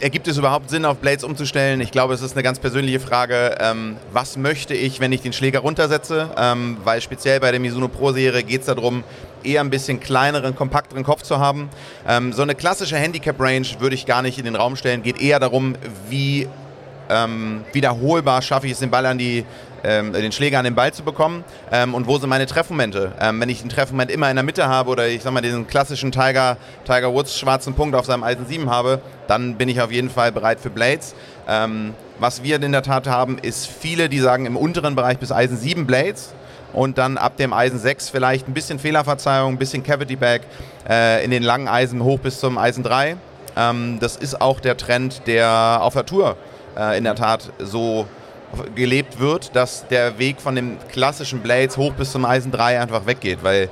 [0.00, 1.80] ergibt es überhaupt Sinn, auf Blades umzustellen?
[1.80, 3.56] Ich glaube, es ist eine ganz persönliche Frage.
[3.60, 6.30] Ähm, was möchte ich, wenn ich den Schläger runtersetze?
[6.36, 9.04] Ähm, weil speziell bei der Mizuno Pro-Serie geht es darum,
[9.42, 11.68] eher ein bisschen kleineren, kompakteren Kopf zu haben.
[12.06, 15.02] Ähm, so eine klassische Handicap-Range würde ich gar nicht in den Raum stellen.
[15.02, 15.74] Geht eher darum,
[16.08, 16.48] wie
[17.10, 19.44] ähm, wiederholbar schaffe ich es, den Ball an die,
[19.84, 23.12] ähm, den Schläger an den Ball zu bekommen ähm, und wo sind meine Treffmomente.
[23.20, 25.66] Ähm, wenn ich den Treffmoment immer in der Mitte habe oder ich sag mal diesen
[25.66, 29.92] klassischen Tiger, Tiger Woods schwarzen Punkt auf seinem Eisen 7 habe, dann bin ich auf
[29.92, 31.14] jeden Fall bereit für Blades.
[31.48, 35.32] Ähm, was wir in der Tat haben, ist viele, die sagen im unteren Bereich bis
[35.32, 36.34] Eisen 7 Blades
[36.72, 40.42] und dann ab dem Eisen 6 vielleicht ein bisschen Fehlerverzeihung, ein bisschen Cavity Back,
[40.88, 43.16] äh, in den langen Eisen hoch bis zum Eisen 3.
[43.56, 46.36] Ähm, das ist auch der Trend, der auf der Tour
[46.76, 48.06] äh, in der Tat so
[48.74, 53.06] gelebt wird, dass der Weg von den klassischen Blades hoch bis zum Eisen 3 einfach
[53.06, 53.68] weggeht, weil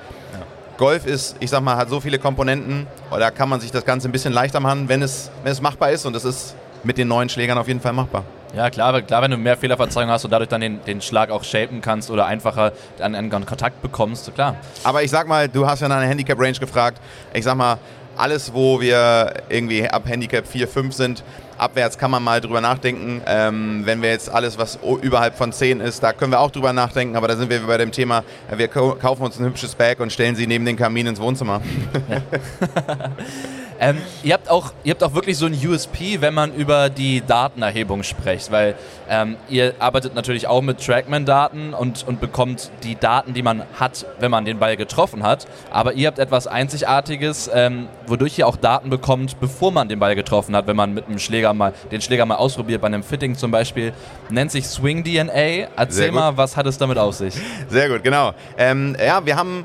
[0.78, 4.08] Golf ist, ich sag mal, hat so viele Komponenten, da kann man sich das Ganze
[4.08, 7.08] ein bisschen leichter machen, wenn es, wenn es machbar ist und das ist mit den
[7.08, 8.24] neuen Schlägern auf jeden Fall machbar.
[8.56, 11.44] Ja, klar, klar, wenn du mehr Fehlerverzeihung hast und dadurch dann den, den Schlag auch
[11.44, 14.56] shapen kannst oder einfacher an, an Kontakt bekommst, klar.
[14.84, 17.00] Aber ich sag mal, du hast ja nach einer Handicap-Range gefragt.
[17.34, 17.78] Ich sag mal,
[18.18, 21.24] alles, wo wir irgendwie ab Handicap 4, 5 sind,
[21.56, 23.22] abwärts kann man mal drüber nachdenken.
[23.26, 26.72] Ähm, wenn wir jetzt alles, was überhalb von 10 ist, da können wir auch drüber
[26.72, 30.12] nachdenken, aber da sind wir bei dem Thema, wir kaufen uns ein hübsches Bag und
[30.12, 31.60] stellen sie neben den Kamin ins Wohnzimmer.
[32.08, 32.22] Ja.
[33.80, 37.20] Ähm, ihr, habt auch, ihr habt auch wirklich so ein USP, wenn man über die
[37.20, 38.74] Datenerhebung spricht, weil
[39.08, 44.04] ähm, ihr arbeitet natürlich auch mit Trackman-Daten und, und bekommt die Daten, die man hat,
[44.18, 45.46] wenn man den Ball getroffen hat.
[45.70, 50.16] Aber ihr habt etwas Einzigartiges, ähm, wodurch ihr auch Daten bekommt, bevor man den Ball
[50.16, 53.36] getroffen hat, wenn man mit dem Schläger mal den Schläger mal ausprobiert, bei einem Fitting
[53.36, 53.92] zum Beispiel.
[54.28, 55.68] Nennt sich Swing DNA.
[55.76, 57.34] Erzähl mal, was hat es damit auf sich?
[57.68, 58.32] Sehr gut, genau.
[58.56, 59.64] Ähm, ja, wir haben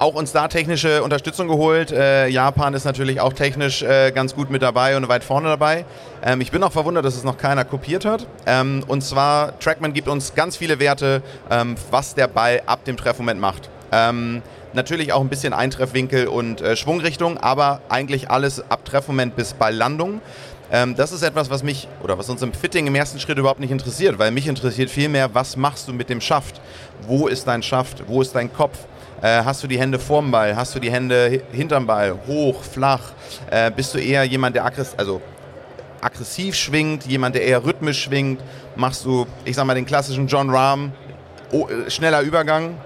[0.00, 1.92] auch uns da technische Unterstützung geholt.
[1.92, 5.84] Äh, Japan ist natürlich auch technisch äh, ganz gut mit dabei und weit vorne dabei.
[6.24, 8.26] Ähm, ich bin auch verwundert, dass es noch keiner kopiert hat.
[8.46, 12.96] Ähm, und zwar, Trackman gibt uns ganz viele Werte, ähm, was der Ball ab dem
[12.96, 13.68] Treffmoment macht.
[13.92, 14.40] Ähm,
[14.72, 20.22] natürlich auch ein bisschen Eintreffwinkel und äh, Schwungrichtung, aber eigentlich alles ab Treffmoment bis Balllandung.
[20.72, 23.60] Ähm, das ist etwas, was mich oder was uns im Fitting im ersten Schritt überhaupt
[23.60, 26.58] nicht interessiert, weil mich interessiert vielmehr, was machst du mit dem Schaft?
[27.06, 28.04] Wo ist dein Schaft?
[28.06, 28.78] Wo ist dein Kopf?
[29.22, 30.56] Äh, hast du die Hände vorm Ball?
[30.56, 32.18] Hast du die Hände hinterm Ball?
[32.26, 33.12] Hoch, flach?
[33.50, 35.20] Äh, bist du eher jemand, der aggressiv, also
[36.00, 38.42] aggressiv schwingt, jemand, der eher rhythmisch schwingt?
[38.76, 40.92] Machst du, ich sag mal, den klassischen John Rahm,
[41.52, 42.76] oh, schneller Übergang?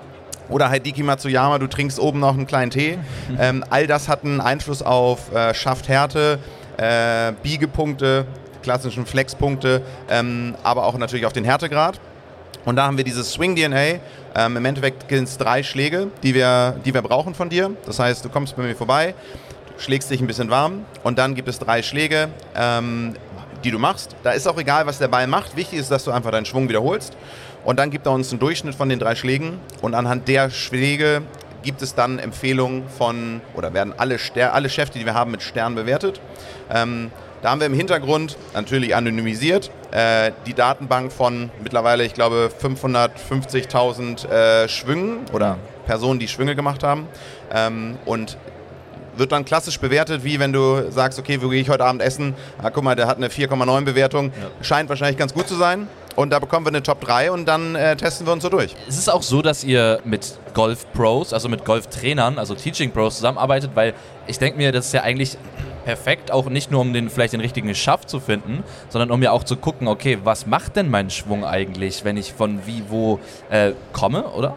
[0.49, 2.99] Oder Heidiki Matsuyama, du trinkst oben noch einen kleinen Tee.
[3.39, 6.39] Ähm, all das hat einen Einfluss auf äh, Schafthärte,
[6.77, 8.27] äh, Biegepunkte,
[8.63, 12.01] klassischen Flexpunkte, ähm, aber auch natürlich auf den Härtegrad.
[12.65, 14.01] Und da haben wir dieses Swing DNA.
[14.37, 17.71] Ähm, Im Endeffekt sind es drei Schläge, die wir, die wir brauchen von dir.
[17.87, 19.15] Das heißt, du kommst bei mir vorbei,
[19.79, 23.15] schlägst dich ein bisschen warm und dann gibt es drei Schläge, ähm,
[23.63, 24.17] die du machst.
[24.23, 25.57] Da ist auch egal, was der Ball macht.
[25.57, 27.17] Wichtig ist, dass du einfach deinen Schwung wiederholst.
[27.65, 29.59] Und dann gibt er uns einen Durchschnitt von den drei Schlägen.
[29.81, 31.23] Und anhand der Schläge
[31.63, 35.43] gibt es dann Empfehlungen von, oder werden alle, Ster alle Schäfte, die wir haben, mit
[35.43, 36.21] Sternen bewertet.
[36.71, 37.11] Ähm,
[37.45, 44.27] da haben wir im Hintergrund natürlich anonymisiert äh, die Datenbank von mittlerweile, ich glaube, 550.000
[44.27, 47.07] äh, Schwüngen oder Personen, die Schwünge gemacht haben.
[47.53, 48.39] Ähm, und
[49.17, 52.33] wird dann klassisch bewertet, wie wenn du sagst, okay, wo gehe ich heute Abend essen?
[52.63, 54.33] Ah, guck mal, der hat eine 4,9 Bewertung.
[54.41, 54.65] Ja.
[54.65, 55.87] Scheint wahrscheinlich ganz gut zu sein.
[56.17, 58.75] Und da bekommen wir eine Top 3 und dann äh, testen wir uns so durch.
[58.89, 63.93] Es ist auch so, dass ihr mit Golf-Pros, also mit Golftrainern, also Teaching-Pros zusammenarbeitet, weil
[64.27, 65.37] ich denke mir, das ist ja eigentlich
[65.85, 69.31] perfekt, auch nicht nur um den vielleicht den richtigen Schaft zu finden, sondern um ja
[69.31, 73.21] auch zu gucken, okay, was macht denn mein Schwung eigentlich, wenn ich von wie wo
[73.51, 74.57] äh, komme, oder?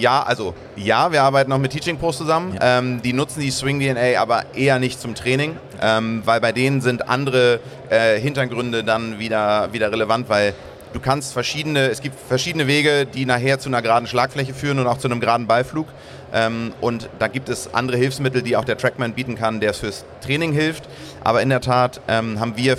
[0.00, 2.54] Ja, also ja, wir arbeiten auch mit Teaching Pros zusammen.
[2.54, 2.78] Ja.
[2.78, 6.80] Ähm, die nutzen die Swing DNA aber eher nicht zum Training, ähm, weil bei denen
[6.80, 7.58] sind andere
[7.90, 10.54] äh, Hintergründe dann wieder, wieder relevant, weil
[10.92, 14.86] du kannst verschiedene, es gibt verschiedene Wege, die nachher zu einer geraden Schlagfläche führen und
[14.86, 15.86] auch zu einem geraden Ballflug.
[16.32, 20.04] Ähm, und da gibt es andere Hilfsmittel, die auch der Trackman bieten kann, der fürs
[20.20, 20.84] Training hilft.
[21.24, 22.76] Aber in der Tat ähm, haben wir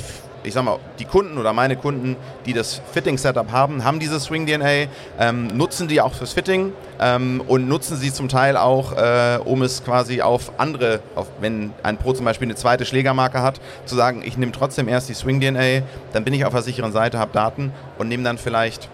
[0.49, 4.87] ich sag mal, die Kunden oder meine Kunden, die das Fitting-Setup haben, haben diese Swing-DNA,
[5.19, 9.61] ähm, nutzen die auch fürs Fitting ähm, und nutzen sie zum Teil auch, äh, um
[9.61, 13.95] es quasi auf andere, auf, wenn ein Pro zum Beispiel eine zweite Schlägermarke hat, zu
[13.95, 15.83] sagen, ich nehme trotzdem erst die Swing-DNA,
[16.13, 18.89] dann bin ich auf der sicheren Seite, habe Daten und nehme dann vielleicht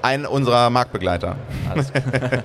[0.00, 1.36] einen unserer Marktbegleiter.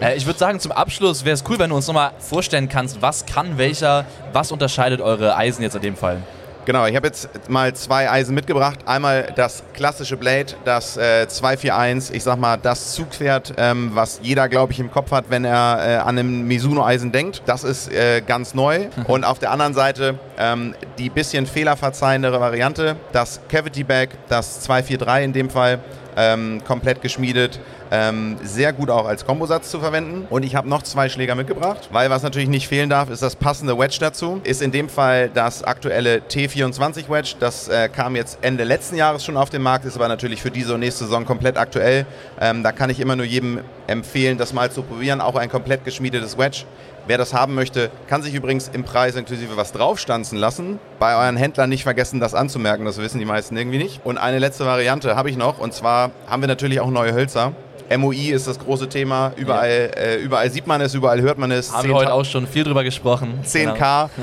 [0.00, 3.02] Äh, ich würde sagen, zum Abschluss wäre es cool, wenn du uns nochmal vorstellen kannst,
[3.02, 6.22] was kann welcher, was unterscheidet eure Eisen jetzt in dem Fall?
[6.66, 8.80] Genau, ich habe jetzt mal zwei Eisen mitgebracht.
[8.86, 14.48] Einmal das klassische Blade, das äh, 241, ich sag mal das Zugpferd, ähm, was jeder,
[14.48, 17.42] glaube ich, im Kopf hat, wenn er äh, an einem Mizuno-Eisen denkt.
[17.46, 18.88] Das ist äh, ganz neu.
[19.06, 25.24] Und auf der anderen Seite ähm, die bisschen fehlerverzeihendere Variante, das Cavity Bag, das 243
[25.24, 25.80] in dem Fall,
[26.16, 30.26] ähm, komplett geschmiedet ähm, sehr gut auch als Kombosatz zu verwenden.
[30.30, 33.36] Und ich habe noch zwei Schläger mitgebracht, weil was natürlich nicht fehlen darf, ist das
[33.36, 34.40] passende Wedge dazu.
[34.44, 37.34] Ist in dem Fall das aktuelle T24 Wedge.
[37.40, 40.50] Das äh, kam jetzt Ende letzten Jahres schon auf den Markt, ist aber natürlich für
[40.50, 42.06] diese und nächste Saison komplett aktuell.
[42.40, 45.20] Ähm, da kann ich immer nur jedem empfehlen, das mal zu probieren.
[45.20, 46.64] Auch ein komplett geschmiedetes Wedge.
[47.10, 50.78] Wer das haben möchte, kann sich übrigens im Preis inklusive was draufstanzen lassen.
[51.00, 54.00] Bei euren Händlern nicht vergessen, das anzumerken, das wissen die meisten irgendwie nicht.
[54.04, 57.50] Und eine letzte Variante habe ich noch, und zwar haben wir natürlich auch neue Hölzer.
[57.98, 59.32] MOI ist das große Thema.
[59.34, 60.00] Überall, ja.
[60.00, 61.72] äh, überall sieht man es, überall hört man es.
[61.72, 63.40] Haben wir heute auch schon viel drüber gesprochen.
[63.44, 63.74] 10K.
[63.74, 64.10] Genau.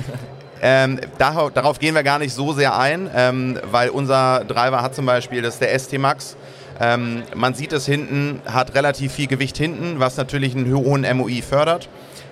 [0.60, 4.96] Ähm, darauf, darauf, gehen wir gar nicht so sehr ein, ähm, weil unser Driver hat
[4.96, 6.36] zum Beispiel, das ist der ST Max.
[6.80, 11.44] Ähm, man sieht es hinten, hat relativ viel Gewicht hinten, was natürlich einen hohen MOI
[11.48, 11.90] fördert.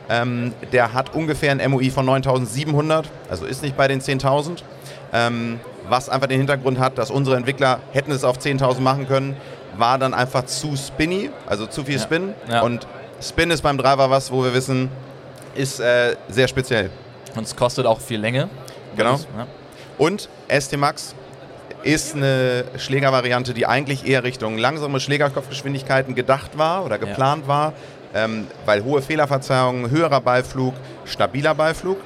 [0.10, 4.64] Ähm, der hat ungefähr ein MOI von 9700, also ist nicht bei den 10.000.
[5.14, 9.38] Ähm, was einfach den Hintergrund hat, dass unsere Entwickler hätten es auf 10.000 machen können,
[9.78, 12.34] war dann einfach zu spinny, also zu viel Spin.
[12.50, 12.62] Ja.
[12.62, 12.88] Und
[13.22, 14.90] Spin ist beim Driver was, wo wir wissen,
[15.54, 16.90] ist äh, sehr speziell.
[17.36, 18.50] Und es kostet auch viel Länge.
[18.96, 19.20] Genau.
[19.38, 19.48] Ja.
[19.98, 21.16] Und ST Max
[21.84, 27.48] ist eine Schlägervariante, die eigentlich eher Richtung langsame Schlägerkopfgeschwindigkeiten gedacht war oder geplant ja.
[27.48, 27.74] war,
[28.16, 30.74] ähm, weil hohe Fehlerverzeihung, höherer Ballflug,
[31.06, 31.98] stabiler Ballflug,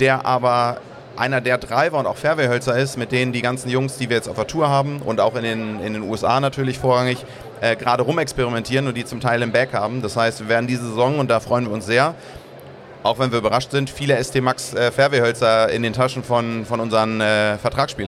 [0.00, 0.78] der aber
[1.16, 4.28] einer der Driver und auch Fairwayhölzer ist, mit denen die ganzen Jungs, die wir jetzt
[4.28, 7.24] auf der Tour haben und auch in den, in den USA natürlich vorrangig,
[7.60, 10.00] äh, gerade rumexperimentieren und die zum Teil im Back haben.
[10.00, 12.14] Das heißt, wir werden diese Saison, und da freuen wir uns sehr,
[13.02, 16.80] auch wenn wir überrascht sind, viele ST Max äh, Fairwayhölzer in den Taschen von, von
[16.80, 18.07] unseren äh, Vertragsspielern.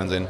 [0.00, 0.28] Wahnsinn.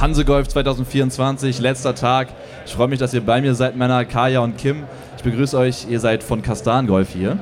[0.00, 2.28] Hansegolf 2024, letzter Tag.
[2.64, 4.84] Ich freue mich, dass ihr bei mir seid, Männer, Kaya und Kim.
[5.18, 7.38] Ich begrüße euch, ihr seid von Kastan Golf hier.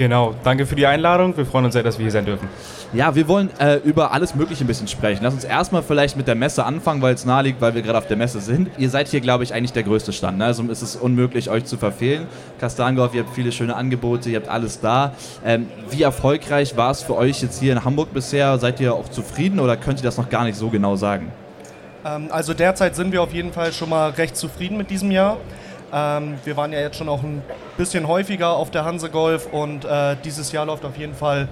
[0.00, 1.36] Genau, danke für die Einladung.
[1.36, 2.48] Wir freuen uns sehr, dass wir hier sein dürfen.
[2.94, 5.22] Ja, wir wollen äh, über alles Mögliche ein bisschen sprechen.
[5.22, 7.98] Lass uns erstmal vielleicht mit der Messe anfangen, weil es nahe liegt, weil wir gerade
[7.98, 8.70] auf der Messe sind.
[8.78, 10.38] Ihr seid hier, glaube ich, eigentlich der größte Stand.
[10.38, 10.46] Ne?
[10.46, 12.28] Also ist es unmöglich, euch zu verfehlen.
[12.58, 15.12] Kastangolf, ihr habt viele schöne Angebote, ihr habt alles da.
[15.44, 18.58] Ähm, wie erfolgreich war es für euch jetzt hier in Hamburg bisher?
[18.58, 21.30] Seid ihr auch zufrieden oder könnt ihr das noch gar nicht so genau sagen?
[22.06, 25.36] Ähm, also derzeit sind wir auf jeden Fall schon mal recht zufrieden mit diesem Jahr.
[25.92, 27.42] Ähm, wir waren ja jetzt schon auch ein
[27.76, 31.48] bisschen häufiger auf der Hanse Golf und äh, dieses Jahr läuft auf jeden Fall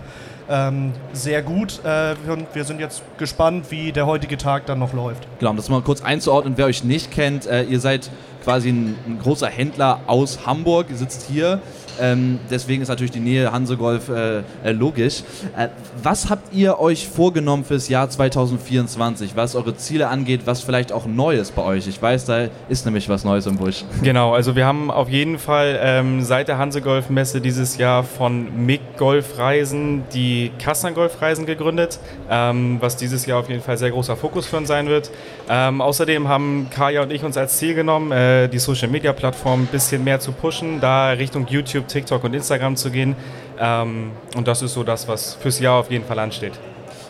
[0.48, 1.80] ähm, sehr gut.
[1.84, 5.26] Äh, und wir sind jetzt gespannt, wie der heutige Tag dann noch läuft.
[5.38, 8.10] Genau, um das mal kurz einzuordnen, wer euch nicht kennt, äh, ihr seid
[8.44, 11.60] quasi ein, ein, großer Händler aus Hamburg, ihr sitzt hier.
[12.00, 15.22] Ähm, deswegen ist natürlich die Nähe Hansegolf äh, äh, logisch.
[15.56, 15.68] Äh,
[16.02, 21.06] was habt ihr euch vorgenommen fürs Jahr 2024, was eure Ziele angeht, was vielleicht auch
[21.06, 21.88] Neues bei euch?
[21.88, 23.84] Ich weiß, da ist nämlich was Neues im Busch.
[24.08, 28.80] Genau, also wir haben auf jeden Fall ähm, seit der Hansegolf-Messe dieses Jahr von MIG
[28.96, 31.98] Golf Reisen die Kassner Golf Reisen gegründet,
[32.30, 35.10] ähm, was dieses Jahr auf jeden Fall sehr großer Fokus für uns sein wird.
[35.48, 39.62] Ähm, außerdem haben Kaya und ich uns als Ziel genommen, äh, die Social Media Plattform
[39.62, 43.16] ein bisschen mehr zu pushen, da Richtung YouTube TikTok und Instagram zu gehen.
[43.58, 46.52] Ähm, und das ist so das, was fürs Jahr auf jeden Fall ansteht.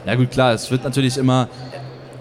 [0.06, 1.48] Ja gut, klar, es wird natürlich immer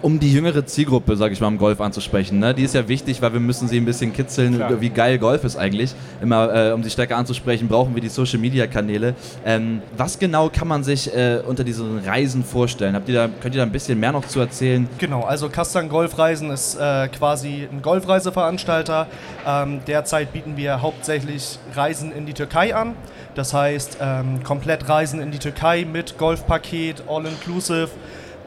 [0.02, 2.38] um die jüngere Zielgruppe, sage ich mal, im Golf anzusprechen.
[2.38, 2.54] Ne?
[2.54, 4.80] Die ist ja wichtig, weil wir müssen sie ein bisschen kitzeln, Klar.
[4.80, 5.94] wie geil Golf ist eigentlich.
[6.22, 9.14] Immer, äh, um sie stärker anzusprechen, brauchen wir die Social-Media-Kanäle.
[9.44, 12.94] Ähm, was genau kann man sich äh, unter diesen Reisen vorstellen?
[12.94, 14.88] Habt ihr da, könnt ihr da ein bisschen mehr noch zu erzählen?
[14.98, 19.06] Genau, also Kastan Golfreisen ist äh, quasi ein Golfreiseveranstalter.
[19.46, 22.94] Ähm, derzeit bieten wir hauptsächlich Reisen in die Türkei an.
[23.34, 27.90] Das heißt, ähm, komplett Reisen in die Türkei mit Golfpaket, All-Inclusive.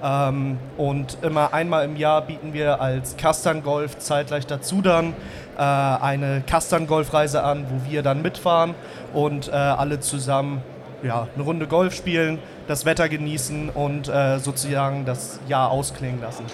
[0.04, 5.14] Ähm, und immer einmal im Jahr bieten wir als Kastan Golf zeitgleich dazu dann
[5.58, 8.74] äh, eine Kastan Golfreise an, wo wir dann mitfahren
[9.14, 10.64] und äh, alle zusammen
[11.04, 16.46] ja, eine Runde Golf spielen, das Wetter genießen und äh, sozusagen das Jahr ausklingen lassen.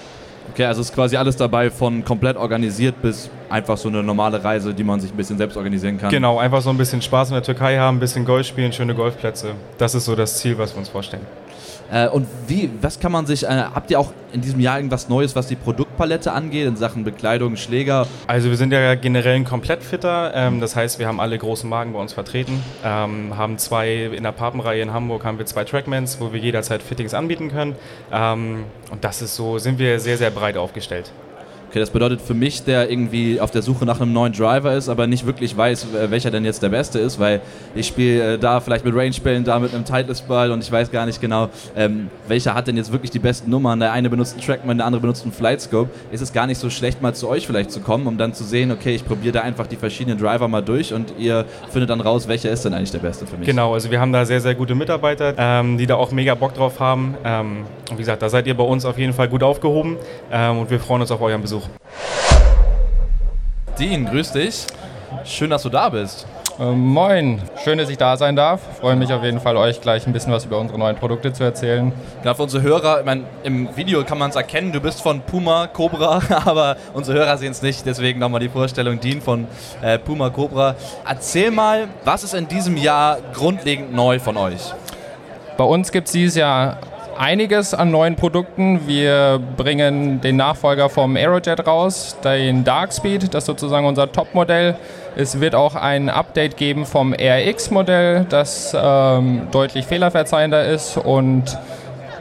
[0.51, 4.73] Okay, also ist quasi alles dabei von komplett organisiert bis einfach so eine normale Reise,
[4.73, 6.09] die man sich ein bisschen selbst organisieren kann.
[6.09, 8.95] Genau, einfach so ein bisschen Spaß in der Türkei haben, ein bisschen Golf spielen, schöne
[8.95, 9.51] Golfplätze.
[9.77, 11.25] Das ist so das Ziel, was wir uns vorstellen.
[11.91, 15.09] Äh, und wie, was kann man sich, äh, habt ihr auch in diesem Jahr irgendwas
[15.09, 18.07] Neues, was die Produktpalette angeht, in Sachen Bekleidung, Schläger?
[18.27, 21.93] Also wir sind ja generell ein Komplettfitter, ähm, das heißt, wir haben alle großen Marken
[21.93, 26.19] bei uns vertreten, ähm, haben zwei, in der Papenreihe in Hamburg haben wir zwei Trackmans,
[26.19, 27.75] wo wir jederzeit Fittings anbieten können
[28.11, 31.11] ähm, und das ist so, sind wir sehr, sehr breit aufgestellt.
[31.69, 34.87] Okay, das bedeutet für mich, der irgendwie auf der Suche nach einem neuen Driver ist,
[34.87, 37.41] aber nicht wirklich weiß, welcher denn jetzt der beste ist, weil
[37.75, 41.05] ich spiele äh, da vielleicht mit Range-Bällen, da mit einem Titleist-Ball und ich weiß gar
[41.05, 43.81] nicht genau, ähm, welcher hat denn jetzt wirklich die besten Nummern.
[43.81, 45.89] Der eine benutzt einen Trackman, der andere benutzt einen Flightscope.
[46.09, 48.45] Ist es gar nicht so schlecht, mal zu euch vielleicht zu kommen, um dann zu
[48.45, 51.99] sehen, okay, ich probiere da einfach die verschiedenen Driver mal durch und ihr findet dann
[51.99, 53.45] raus, welcher ist denn eigentlich der beste für mich.
[53.45, 56.53] Genau, also wir haben da sehr, sehr gute Mitarbeiter, ähm, die da auch mega Bock
[56.53, 57.15] drauf haben.
[57.25, 59.97] Ähm, und wie gesagt, da seid ihr bei uns auf jeden Fall gut aufgehoben
[60.31, 61.56] ähm, und wir freuen uns auf euren Besuch.
[63.79, 64.65] Dean, grüß dich.
[65.23, 66.25] Schön, dass du da bist.
[66.59, 68.59] Ähm, moin, schön, dass ich da sein darf.
[68.79, 71.43] Freue mich auf jeden Fall, euch gleich ein bisschen was über unsere neuen Produkte zu
[71.43, 71.91] erzählen.
[72.23, 75.21] Genau, für unsere Hörer, ich mein, im Video kann man es erkennen, du bist von
[75.21, 79.45] Puma Cobra, aber unsere Hörer sehen es nicht, deswegen nochmal die Vorstellung, Dean von
[79.83, 80.73] äh, Puma Cobra.
[81.07, 84.73] Erzähl mal, was ist in diesem Jahr grundlegend neu von euch?
[85.57, 86.77] Bei uns gibt es dieses Jahr
[87.17, 88.87] einiges an neuen Produkten.
[88.87, 94.75] Wir bringen den Nachfolger vom Aerojet raus, den Darkspeed, das ist sozusagen unser Top-Modell.
[95.15, 101.57] Es wird auch ein Update geben vom RX-Modell, das ähm, deutlich fehlerverzeihender ist und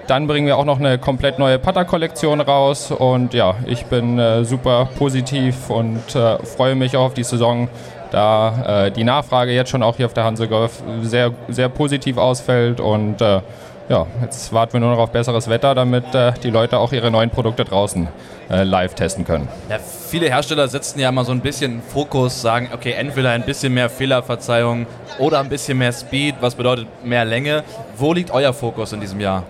[0.06, 4.44] dann bringen wir auch noch eine komplett neue Putter-Kollektion raus und ja, ich bin äh,
[4.44, 7.68] super positiv und äh, freue mich auch auf die Saison,
[8.12, 12.18] da äh, die Nachfrage jetzt schon auch hier auf der Hanse Golf sehr, sehr positiv
[12.18, 13.40] ausfällt und äh,
[13.88, 17.10] ja, jetzt warten wir nur noch auf besseres Wetter, damit äh, die Leute auch ihre
[17.10, 18.08] neuen Produkte draußen
[18.50, 19.48] äh, live testen können.
[19.68, 23.74] Ja, viele Hersteller setzen ja mal so ein bisschen Fokus, sagen, okay, entweder ein bisschen
[23.74, 24.86] mehr Fehlerverzeihung
[25.18, 27.62] oder ein bisschen mehr Speed, was bedeutet mehr Länge.
[27.96, 29.44] Wo liegt euer Fokus in diesem Jahr?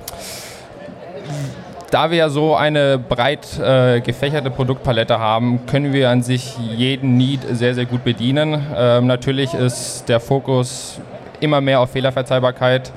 [1.91, 7.17] Da wir ja so eine breit äh, gefächerte Produktpalette haben, können wir an sich jeden
[7.17, 8.61] Need sehr, sehr gut bedienen.
[8.77, 10.99] Ähm, natürlich ist der Fokus
[11.41, 12.93] immer mehr auf Fehlerverzeihbarkeit.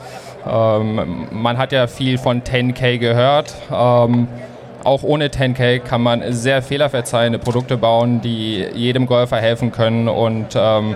[0.49, 3.53] Ähm, man hat ja viel von 10K gehört.
[3.71, 4.27] Ähm,
[4.83, 10.55] auch ohne 10K kann man sehr fehlerverzeihende Produkte bauen, die jedem Golfer helfen können und
[10.55, 10.95] ähm,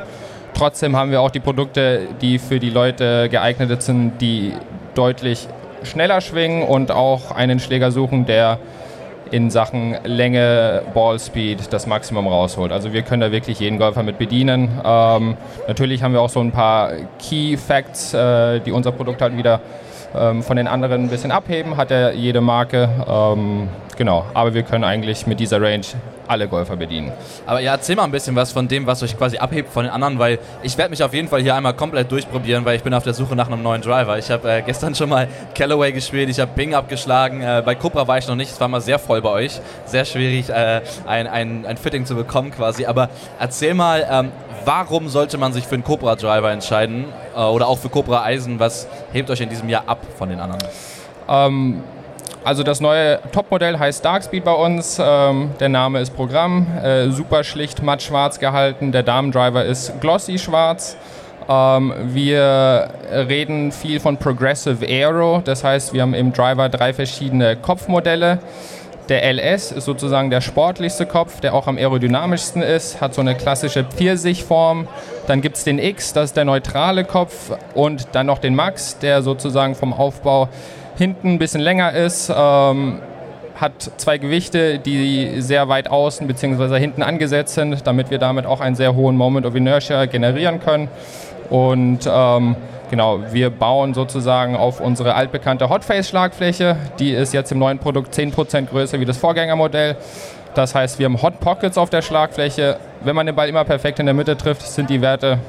[0.54, 4.54] trotzdem haben wir auch die Produkte, die für die Leute geeignet sind, die
[4.96, 5.48] deutlich
[5.84, 8.58] schneller schwingen und auch einen Schläger suchen, der
[9.34, 12.72] in Sachen Länge, Ballspeed das Maximum rausholt.
[12.72, 14.70] Also wir können da wirklich jeden Golfer mit bedienen.
[14.86, 19.36] Ähm, natürlich haben wir auch so ein paar Key Facts, äh, die unser Produkt halt
[19.36, 19.60] wieder
[20.16, 22.88] ähm, von den anderen ein bisschen abheben, hat ja jede Marke.
[23.08, 25.86] Ähm, genau, aber wir können eigentlich mit dieser Range
[26.28, 27.12] alle Golfer bedienen.
[27.46, 29.92] Aber ja, erzähl mal ein bisschen was von dem, was euch quasi abhebt von den
[29.92, 32.94] anderen, weil ich werde mich auf jeden Fall hier einmal komplett durchprobieren, weil ich bin
[32.94, 34.18] auf der Suche nach einem neuen Driver.
[34.18, 38.08] Ich habe äh, gestern schon mal Callaway gespielt, ich habe Bing abgeschlagen, äh, bei Cobra
[38.08, 41.28] war ich noch nicht, es war mal sehr voll bei euch, sehr schwierig äh, ein,
[41.28, 44.32] ein, ein Fitting zu bekommen quasi, aber erzähl mal, ähm,
[44.66, 48.60] warum sollte man sich für einen Cobra Driver entscheiden äh, oder auch für Cobra Eisen,
[48.60, 50.64] was hebt euch in diesem Jahr ab von den anderen?
[51.28, 51.84] Ähm,
[52.44, 55.00] also das neue Topmodell heißt Darkspeed bei uns.
[55.02, 56.68] Ähm, der Name ist Programm.
[56.84, 58.92] Äh, super schlicht matt schwarz gehalten.
[58.92, 60.98] Der Damendriver ist glossy schwarz.
[61.48, 65.42] Ähm, wir reden viel von Progressive Aero.
[65.46, 68.40] Das heißt, wir haben im Driver drei verschiedene Kopfmodelle.
[69.10, 73.36] Der LS ist sozusagen der sportlichste Kopf, der auch am aerodynamischsten ist, hat so eine
[73.36, 74.88] klassische Pfirsichform.
[75.28, 77.52] Dann gibt es den X, das ist der neutrale Kopf.
[77.74, 80.48] Und dann noch den Max, der sozusagen vom Aufbau
[80.98, 83.00] hinten ein bisschen länger ist, ähm,
[83.56, 86.80] hat zwei Gewichte, die sehr weit außen bzw.
[86.80, 90.88] hinten angesetzt sind, damit wir damit auch einen sehr hohen Moment of Inertia generieren können.
[91.50, 92.56] Und ähm,
[92.90, 96.78] genau, wir bauen sozusagen auf unsere altbekannte Hotface-Schlagfläche.
[97.00, 99.98] Die ist jetzt im neuen Produkt 10% größer wie das Vorgängermodell.
[100.56, 102.78] Das heißt, wir haben Hot Pockets auf der Schlagfläche.
[103.04, 105.40] Wenn man den Ball immer perfekt in der Mitte trifft, sind die Werte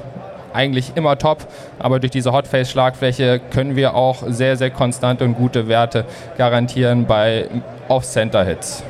[0.54, 1.46] eigentlich immer top,
[1.78, 6.04] aber durch diese Hotface-Schlagfläche können wir auch sehr, sehr konstante und gute Werte
[6.38, 7.48] garantieren bei
[7.88, 8.84] Off-Center-Hits.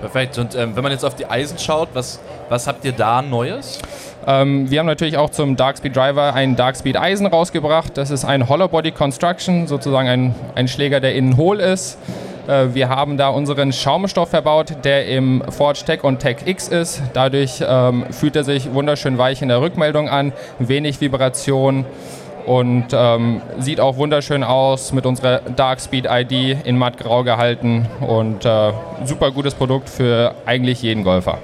[0.00, 0.38] Perfekt.
[0.38, 3.78] Und ähm, wenn man jetzt auf die Eisen schaut, was, was habt ihr da Neues?
[4.26, 7.96] Ähm, wir haben natürlich auch zum Darkspeed Driver einen Darkspeed Eisen rausgebracht.
[7.96, 11.98] Das ist ein Hollow Body Construction, sozusagen ein, ein Schläger, der innen hohl ist.
[12.46, 17.02] Äh, wir haben da unseren Schaumstoff verbaut, der im Forge Tech und Tech X ist.
[17.12, 21.84] Dadurch ähm, fühlt er sich wunderschön weich in der Rückmeldung an, wenig Vibration
[22.46, 28.44] und ähm, sieht auch wunderschön aus mit unserer Dark Speed ID in mattgrau gehalten und
[28.44, 28.72] äh,
[29.04, 31.38] super gutes Produkt für eigentlich jeden Golfer.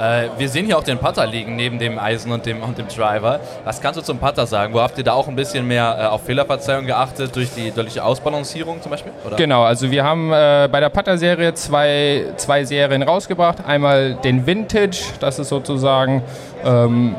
[0.00, 2.88] Äh, wir sehen hier auch den Putter liegen neben dem Eisen und dem, und dem
[2.88, 3.38] Driver.
[3.64, 4.72] Was kannst du zum Putter sagen?
[4.72, 8.02] Wo habt ihr da auch ein bisschen mehr äh, auf Fehlerverzeihung geachtet durch die deutliche
[8.02, 9.12] Ausbalancierung zum Beispiel?
[9.26, 9.36] Oder?
[9.36, 13.58] Genau, also wir haben äh, bei der Putter-Serie zwei, zwei Serien rausgebracht.
[13.66, 16.22] Einmal den Vintage, das ist sozusagen
[16.64, 17.14] ähm,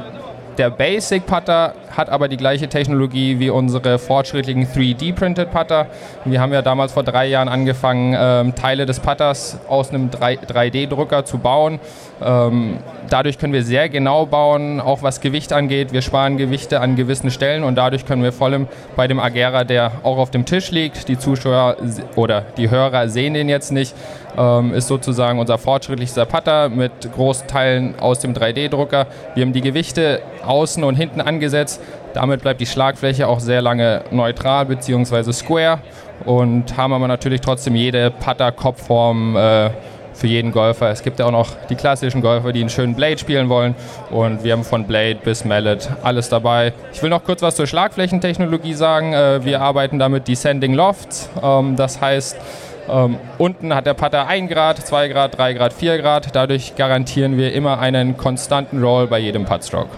[0.58, 5.88] der Basic Putter hat aber die gleiche Technologie wie unsere fortschrittlichen 3D-Printed Putter.
[6.26, 11.26] Wir haben ja damals vor drei Jahren angefangen, ähm, Teile des Putters aus einem 3D-Drucker
[11.26, 11.80] zu bauen.
[12.24, 12.78] Ähm,
[13.10, 15.92] dadurch können wir sehr genau bauen, auch was Gewicht angeht.
[15.92, 19.64] Wir sparen Gewichte an gewissen Stellen und dadurch können wir vor allem bei dem Agera,
[19.64, 21.78] der auch auf dem Tisch liegt, die Zuschauer
[22.16, 23.96] oder die Hörer sehen den jetzt nicht,
[24.38, 29.08] ähm, ist sozusagen unser fortschrittlichster Putter mit großen Teilen aus dem 3D-Drucker.
[29.36, 31.81] Wir haben die Gewichte außen und hinten angesetzt.
[32.14, 35.32] Damit bleibt die Schlagfläche auch sehr lange neutral bzw.
[35.32, 35.80] square
[36.26, 39.70] und haben aber natürlich trotzdem jede Putter-Kopfform äh,
[40.14, 40.90] für jeden Golfer.
[40.90, 43.76] Es gibt ja auch noch die klassischen Golfer, die einen schönen Blade spielen wollen.
[44.10, 46.74] Und wir haben von Blade bis Mallet alles dabei.
[46.94, 49.14] Ich will noch kurz was zur Schlagflächentechnologie sagen.
[49.14, 51.30] Äh, wir arbeiten damit Descending Lofts.
[51.42, 52.38] Ähm, das heißt,
[52.90, 56.36] ähm, unten hat der Putter 1 Grad, 2 Grad, 3 Grad, 4 Grad.
[56.36, 59.90] Dadurch garantieren wir immer einen konstanten Roll bei jedem Puttstroke.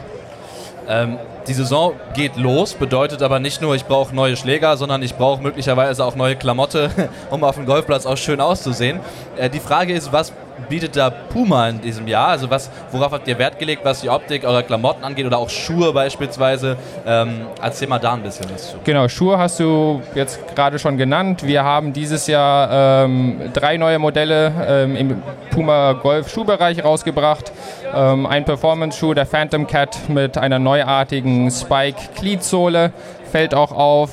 [0.88, 5.15] Ähm, die Saison geht los, bedeutet aber nicht nur, ich brauche neue Schläger, sondern ich
[5.15, 6.89] brauche möglicherweise auch neue Klamotte,
[7.32, 8.99] um auf dem Golfplatz auch schön auszusehen.
[9.38, 10.32] Äh, die Frage ist, was
[10.69, 12.29] bietet da Puma in diesem Jahr?
[12.29, 15.49] Also was, worauf habt ihr Wert gelegt, was die Optik eurer Klamotten angeht oder auch
[15.49, 16.77] Schuhe beispielsweise?
[17.05, 18.77] Ähm, erzähl mal da ein bisschen was zu.
[18.83, 21.45] Genau, Schuhe hast du jetzt gerade schon genannt.
[21.45, 27.51] Wir haben dieses Jahr ähm, drei neue Modelle ähm, im Puma Golf Schuhbereich rausgebracht.
[27.93, 32.91] Ähm, ein Performance-Schuh, der Phantom Cat mit einer neuartigen Spike Cleat-Sohle,
[33.31, 34.11] fällt auch auf,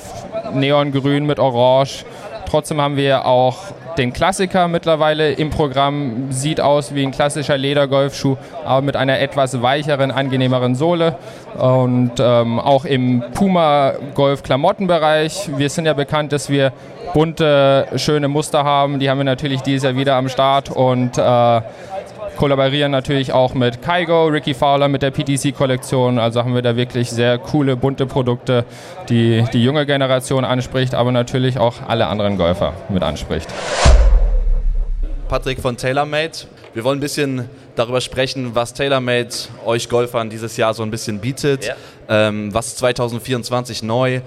[0.53, 2.05] neongrün mit orange.
[2.49, 3.57] Trotzdem haben wir auch
[4.01, 6.31] den Klassiker mittlerweile im Programm.
[6.31, 8.35] Sieht aus wie ein klassischer Ledergolfschuh,
[8.65, 11.17] aber mit einer etwas weicheren, angenehmeren Sohle.
[11.55, 15.51] Und ähm, auch im Puma-Golf-Klamottenbereich.
[15.55, 16.73] Wir sind ja bekannt, dass wir
[17.13, 18.97] bunte, schöne Muster haben.
[18.97, 21.61] Die haben wir natürlich dieses Jahr wieder am Start und äh,
[22.37, 26.19] kollaborieren natürlich auch mit Kaigo, Ricky Fowler mit der PTC-Kollektion.
[26.19, 28.65] Also haben wir da wirklich sehr coole, bunte Produkte,
[29.09, 33.49] die die junge Generation anspricht, aber natürlich auch alle anderen Golfer mit anspricht.
[35.27, 36.31] Patrick von TaylorMade.
[36.73, 39.29] Wir wollen ein bisschen darüber sprechen, was TaylorMade
[39.65, 41.65] euch Golfern dieses Jahr so ein bisschen bietet.
[41.65, 41.75] Ja.
[42.09, 44.21] Ähm, was ist 2024 neu?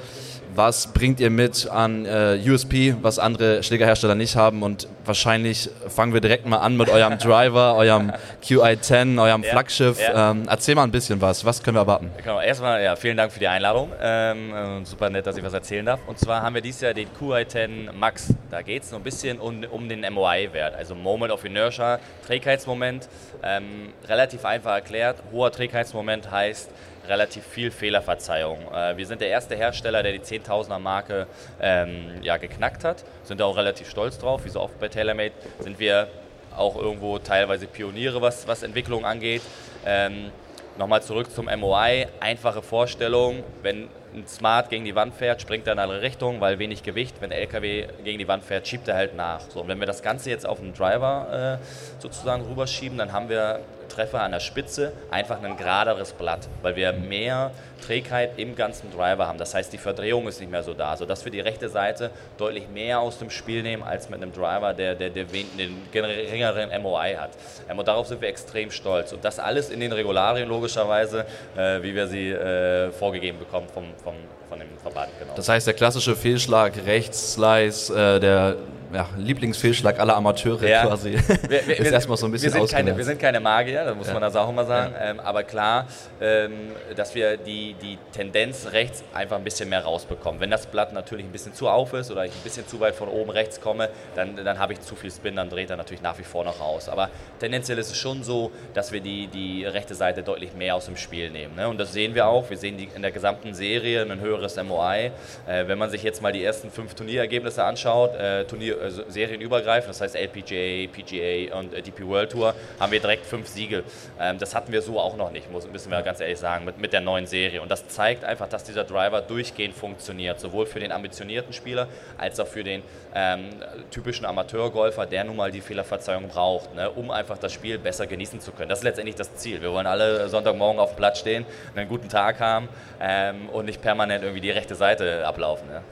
[0.57, 4.63] Was bringt ihr mit an äh, USP, was andere Schlägerhersteller nicht haben?
[4.63, 8.13] Und wahrscheinlich fangen wir direkt mal an mit eurem Driver, eurem
[8.45, 10.01] QI10, eurem Ja, Flaggschiff.
[10.01, 10.31] ja.
[10.31, 11.45] Ähm, erzähl mal ein bisschen was.
[11.45, 12.13] Was können wir erwarten?
[12.19, 13.91] Genau, erstmal ja, vielen Dank für die Einladung.
[14.01, 15.99] Ähm, äh, super nett, dass ich was erzählen darf.
[16.07, 18.29] Und zwar haben wir dieses Jahr den QI10 Max.
[18.51, 21.99] Da geht es so ein bisschen um, um den MOI-Wert, also Moment of Inertia,
[22.29, 23.09] Trägheitsmoment.
[23.43, 25.17] Ähm, relativ einfach erklärt.
[25.33, 26.71] Hoher Trägheitsmoment heißt
[27.09, 28.73] relativ viel Fehlerverzeihung.
[28.73, 31.27] Äh, wir sind der erste Hersteller, der die 10.000er Marke
[31.61, 33.05] ähm, ja, geknackt hat.
[33.25, 34.45] Sind da auch relativ stolz drauf.
[34.45, 36.09] Wie so oft bei TaylorMade sind wir
[36.57, 39.43] auch irgendwo teilweise Pioniere, was, was Entwicklung angeht.
[39.85, 40.31] Ähm,
[40.77, 42.09] Nochmal zurück zum MOI.
[42.19, 46.59] Einfache Vorstellung, wenn ein Smart gegen die Wand fährt, springt er in alle Richtungen, weil
[46.59, 47.17] wenig Gewicht.
[47.21, 49.41] Wenn der LKW gegen die Wand fährt, schiebt er halt nach.
[49.51, 53.29] So, und wenn wir das Ganze jetzt auf den Driver äh, sozusagen rüberschieben, dann haben
[53.29, 57.53] wir Treffer an der Spitze, einfach ein geraderes Blatt, weil wir mehr
[57.85, 59.39] Trägheit im ganzen Driver haben.
[59.39, 62.69] Das heißt, die Verdrehung ist nicht mehr so da, sodass wir die rechte Seite deutlich
[62.69, 67.15] mehr aus dem Spiel nehmen als mit einem Driver, der, der, der den geringeren MOI
[67.15, 67.31] hat.
[67.69, 69.13] Ähm, Und darauf sind wir extrem stolz.
[69.13, 73.85] Und das alles in den Regularien logischerweise, äh, wie wir sie äh, vorgegeben bekommen vom,
[74.05, 74.15] vom,
[74.49, 75.11] von dem Verband.
[75.19, 75.33] Genau.
[75.35, 78.57] Das heißt, der klassische Fehlschlag, rechts, Slice, äh, der
[78.93, 80.87] ja, Lieblingsfehlschlag aller Amateure Ja.
[80.87, 81.13] quasi,
[81.49, 83.97] Wir, wir, ist erstmal so ein bisschen wir sind, keine, wir sind keine Magier, das
[83.97, 84.13] muss Ja.
[84.13, 84.95] man das auch immer sagen.
[85.01, 85.87] Ähm, aber klar,
[86.21, 86.53] ähm,
[86.97, 90.41] dass wir die, die Tendenz rechts einfach ein bisschen mehr rausbekommen.
[90.41, 92.95] Wenn das Blatt natürlich ein bisschen zu auf ist oder ich ein bisschen zu weit
[92.95, 96.03] von oben rechts komme, dann, dann habe ich zu viel Spin, dann dreht er natürlich
[96.03, 96.89] nach wie vor noch raus.
[96.89, 97.11] Aber
[97.41, 100.97] tendenziell ist es schon so, dass wir die, die rechte Seite deutlich mehr aus dem
[100.97, 101.55] Spiel nehmen.
[101.57, 101.69] Ne?
[101.69, 102.49] Und das sehen wir auch.
[102.51, 105.11] Wir sehen die, in der gesamten Serie ein höheres MOI.
[105.47, 109.91] Äh, wenn man sich jetzt mal die ersten fünf Turnierergebnisse anschaut, äh, Turnier, also serienübergreifend,
[109.91, 113.85] das heißt LPGA, PGA und äh, DP World Tour, haben wir direkt fünf Siege.
[114.21, 116.93] Ähm, das hatten wir so auch noch nicht, müssen wir ganz ehrlich sagen, mit, mit
[116.93, 117.63] der neuen Serie.
[117.63, 122.39] Und das zeigt einfach, dass dieser Driver durchgehend funktioniert, sowohl für den ambitionierten Spieler als
[122.41, 122.83] auch für den
[123.15, 123.51] ähm,
[123.91, 128.41] typischen Amateurgolfer, der nun mal die Fehlerverzeihung braucht, ne, um einfach das Spiel besser genießen
[128.41, 128.69] zu können.
[128.69, 129.63] Das ist letztendlich das Ziel.
[129.63, 132.69] Wir wollen alle Sonntagmorgen auf dem Platz stehen, einen guten Tag haben
[133.01, 135.69] ähm, und nicht permanent irgendwie die rechte Seite ablaufen.
[135.73, 135.83] Ja.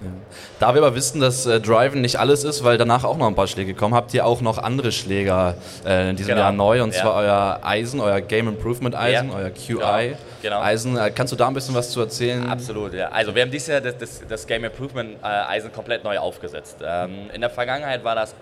[0.59, 3.35] Da wir aber wissen, dass äh, Driven nicht alles ist, weil danach auch noch ein
[3.35, 5.55] paar Schläge kommen, habt ihr auch noch andere Schläger
[5.87, 6.43] äh, in diesem Genau.
[6.43, 7.01] Jahr neu und Ja.
[7.03, 9.37] zwar euer Eisen, euer Game Improvement Eisen, Ja.
[9.37, 10.17] euer QI Genau.
[10.43, 10.61] Genau.
[10.61, 10.97] Eisen.
[10.97, 12.49] Äh, kannst du da ein bisschen was zu erzählen?
[12.49, 13.09] Absolut, ja.
[13.11, 16.79] Also wir haben dieses Jahr das, das, das Game Improvement äh, Eisen komplett neu aufgesetzt.
[16.85, 18.35] Ähm, in der Vergangenheit war das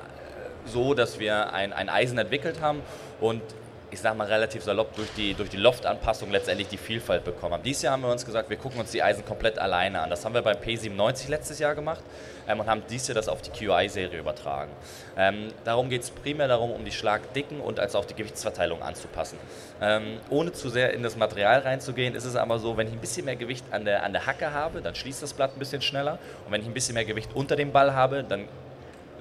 [0.66, 2.80] so, dass wir ein, ein Eisen entwickelt haben
[3.20, 3.42] und
[3.90, 7.62] ich sag mal relativ salopp durch die, durch die Loftanpassung letztendlich die Vielfalt bekommen haben.
[7.62, 10.10] Dieses Jahr haben wir uns gesagt, wir gucken uns die Eisen komplett alleine an.
[10.10, 12.02] Das haben wir beim P97 letztes Jahr gemacht
[12.48, 14.70] ähm, und haben dieses Jahr das auf die QI-Serie übertragen.
[15.16, 19.38] Ähm, darum geht es primär darum, um die Schlagdicken und als auch die Gewichtsverteilung anzupassen.
[19.80, 23.00] Ähm, ohne zu sehr in das Material reinzugehen, ist es aber so, wenn ich ein
[23.00, 25.82] bisschen mehr Gewicht an der, an der Hacke habe, dann schließt das Blatt ein bisschen
[25.82, 26.18] schneller.
[26.46, 28.48] Und wenn ich ein bisschen mehr Gewicht unter dem Ball habe, dann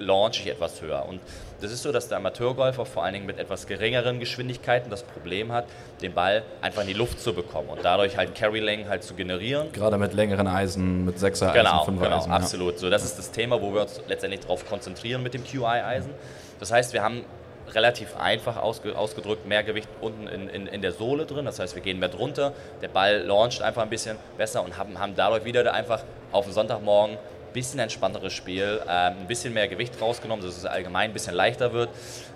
[0.00, 1.06] launch ich etwas höher.
[1.08, 1.20] Und
[1.60, 5.52] das ist so, dass der Amateurgolfer vor allen Dingen mit etwas geringeren Geschwindigkeiten das Problem
[5.52, 5.66] hat,
[6.00, 9.70] den Ball einfach in die Luft zu bekommen und dadurch halt Carry-Längen halt zu generieren.
[9.72, 12.30] Gerade mit längeren Eisen, mit 6er Genau, Eisen, 5er genau, Eisen.
[12.30, 12.36] ja.
[12.36, 12.78] absolut.
[12.78, 16.12] So, das ist das Thema, wo wir uns letztendlich darauf konzentrieren mit dem QI-Eisen.
[16.58, 17.24] Das heißt, wir haben
[17.74, 21.44] relativ einfach ausge, ausgedrückt mehr Gewicht unten in, in, in der Sohle drin.
[21.44, 24.98] Das heißt, wir gehen mehr drunter, der Ball launcht einfach ein bisschen besser und haben,
[24.98, 27.16] haben dadurch wieder einfach auf den Sonntagmorgen
[27.52, 31.72] bisschen entspannteres Spiel, ähm, ein bisschen mehr Gewicht rausgenommen, dass es allgemein ein bisschen leichter
[31.72, 31.90] wird.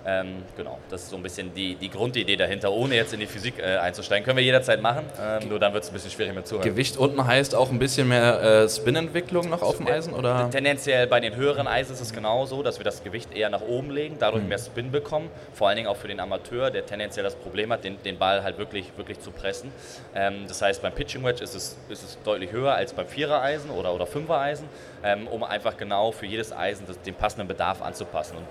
[0.05, 3.25] Ähm, genau, das ist so ein bisschen die, die Grundidee dahinter, ohne jetzt in die
[3.25, 4.23] Physik äh, einzusteigen.
[4.23, 6.63] Können wir jederzeit machen, ähm, nur dann wird es ein bisschen schwierig mit Zuhören.
[6.67, 10.13] Gewicht unten heißt auch ein bisschen mehr äh, Spin-Entwicklung noch auf dem Eisen?
[10.13, 10.49] Oder?
[10.51, 13.89] Tendenziell bei den höheren Eisen ist es genauso, dass wir das Gewicht eher nach oben
[13.89, 15.29] legen, dadurch mehr Spin bekommen.
[15.53, 18.43] Vor allen Dingen auch für den Amateur, der tendenziell das Problem hat, den, den Ball
[18.43, 19.71] halt wirklich, wirklich zu pressen.
[20.13, 23.71] Ähm, das heißt, beim Pitching Wedge ist es, ist es deutlich höher als beim Vierer-Eisen
[23.71, 24.67] oder, oder Fünfer-Eisen,
[25.05, 28.37] ähm, um einfach genau für jedes Eisen das, den passenden Bedarf anzupassen.
[28.37, 28.45] Und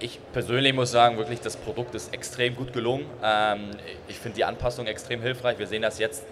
[0.00, 3.06] ich persönlich muss sagen, wirklich, das Produkt ist extrem gut gelungen.
[3.24, 3.70] Ähm,
[4.08, 5.58] ich finde die Anpassung extrem hilfreich.
[5.58, 6.24] Wir sehen das jetzt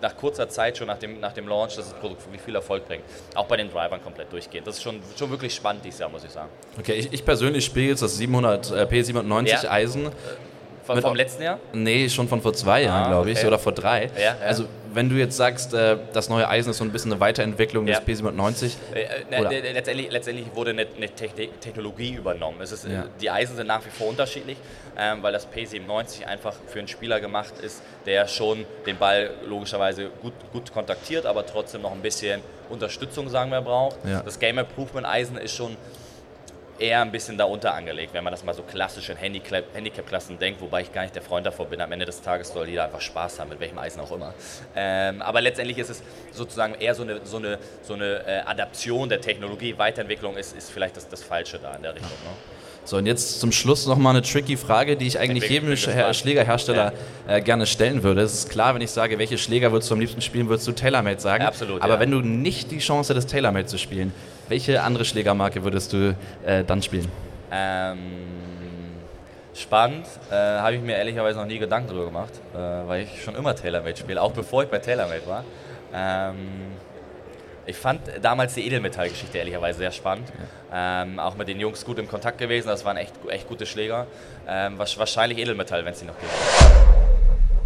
[0.00, 2.86] nach kurzer Zeit schon nach dem, nach dem Launch, dass das Produkt wirklich viel Erfolg
[2.86, 3.02] bringt.
[3.34, 4.64] Auch bei den Drivern komplett durchgehend.
[4.66, 6.48] Das ist schon, schon wirklich spannend dieses Jahr, muss ich sagen.
[6.78, 9.70] Okay, ich, ich persönlich spiele jetzt das 700, äh, P790 Ja.
[9.70, 10.08] Eisen.
[10.84, 11.58] Von, vom letzten Jahr?
[11.74, 13.46] Nee, schon von vor zwei Jahren, Ah, glaube ich, okay.
[13.48, 14.04] oder vor drei.
[14.16, 14.36] Ja, ja.
[14.46, 14.64] Also,
[14.98, 18.00] wenn du jetzt sagst, äh, das neue Eisen ist so ein bisschen eine Weiterentwicklung Ja.
[18.00, 18.72] des P790.
[18.92, 21.08] Äh, äh, ne, ne, letztendlich, letztendlich wurde eine, eine
[21.60, 22.60] Technologie übernommen.
[22.60, 23.04] Ist, Ja.
[23.20, 24.56] Die Eisen sind nach wie vor unterschiedlich,
[24.98, 30.10] ähm, weil das P97 einfach für einen Spieler gemacht ist, der schon den Ball logischerweise
[30.20, 33.98] gut, gut kontaktiert, aber trotzdem noch ein bisschen Unterstützung, sagen wir, braucht.
[34.04, 34.22] Ja.
[34.24, 35.76] Das Game Improvement Eisen ist schon
[36.78, 40.60] eher ein bisschen darunter angelegt, wenn man das mal so klassisch in Handicap- Handicap-Klassen denkt,
[40.60, 41.80] wobei ich gar nicht der Freund davor bin.
[41.80, 44.34] Am Ende des Tages soll jeder einfach Spaß haben, mit welchem Eisen auch immer.
[44.76, 46.02] Ähm, aber letztendlich ist es
[46.32, 49.76] sozusagen eher so eine, so eine, so eine äh, Adaption der Technologie.
[49.76, 52.10] Weiterentwicklung ist, ist vielleicht das, das Falsche da in der Richtung.
[52.10, 52.30] Ne?
[52.84, 55.76] So, und jetzt zum Schluss nochmal eine tricky Frage, die ich eigentlich jedem.
[55.76, 56.94] Schlägerhersteller
[57.26, 58.22] äh, gerne stellen würde.
[58.22, 60.72] Es ist klar, wenn ich sage, welche Schläger würdest du am liebsten spielen, würdest du
[60.72, 61.44] TaylorMade sagen.
[61.44, 62.00] Absolut, Aber ja.
[62.00, 64.14] wenn du nicht die Chance hättest, TaylorMade zu spielen,
[64.48, 67.10] welche andere Schlägermarke würdest du äh, dann spielen?
[67.50, 67.98] Ähm,
[69.54, 73.34] spannend, äh, habe ich mir ehrlicherweise noch nie Gedanken drüber gemacht, äh, weil ich schon
[73.34, 75.44] immer TaylorMade spiele, auch bevor ich bei TaylorMade war.
[75.92, 76.36] Ähm,
[77.66, 80.32] ich fand damals die Edelmetallgeschichte ehrlicherweise sehr spannend.
[80.72, 84.06] Ähm, auch mit den Jungs gut im Kontakt gewesen, das waren echt, echt gute Schläger.
[84.48, 86.32] Ähm, wahrscheinlich Edelmetall, wenn es die noch gibt.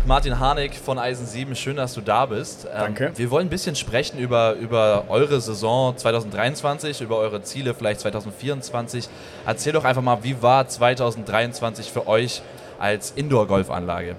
[0.05, 2.65] Martin Harnik von Eisen 7, schön, dass du da bist.
[2.65, 3.13] Ähm, Danke.
[3.15, 9.09] Wir wollen ein bisschen sprechen über, über eure Saison 2023, über eure Ziele vielleicht 2024.
[9.47, 12.43] Erzähl doch einfach mal, wie war 2023 für euch
[12.81, 14.17] als Indoor-Golfanlage?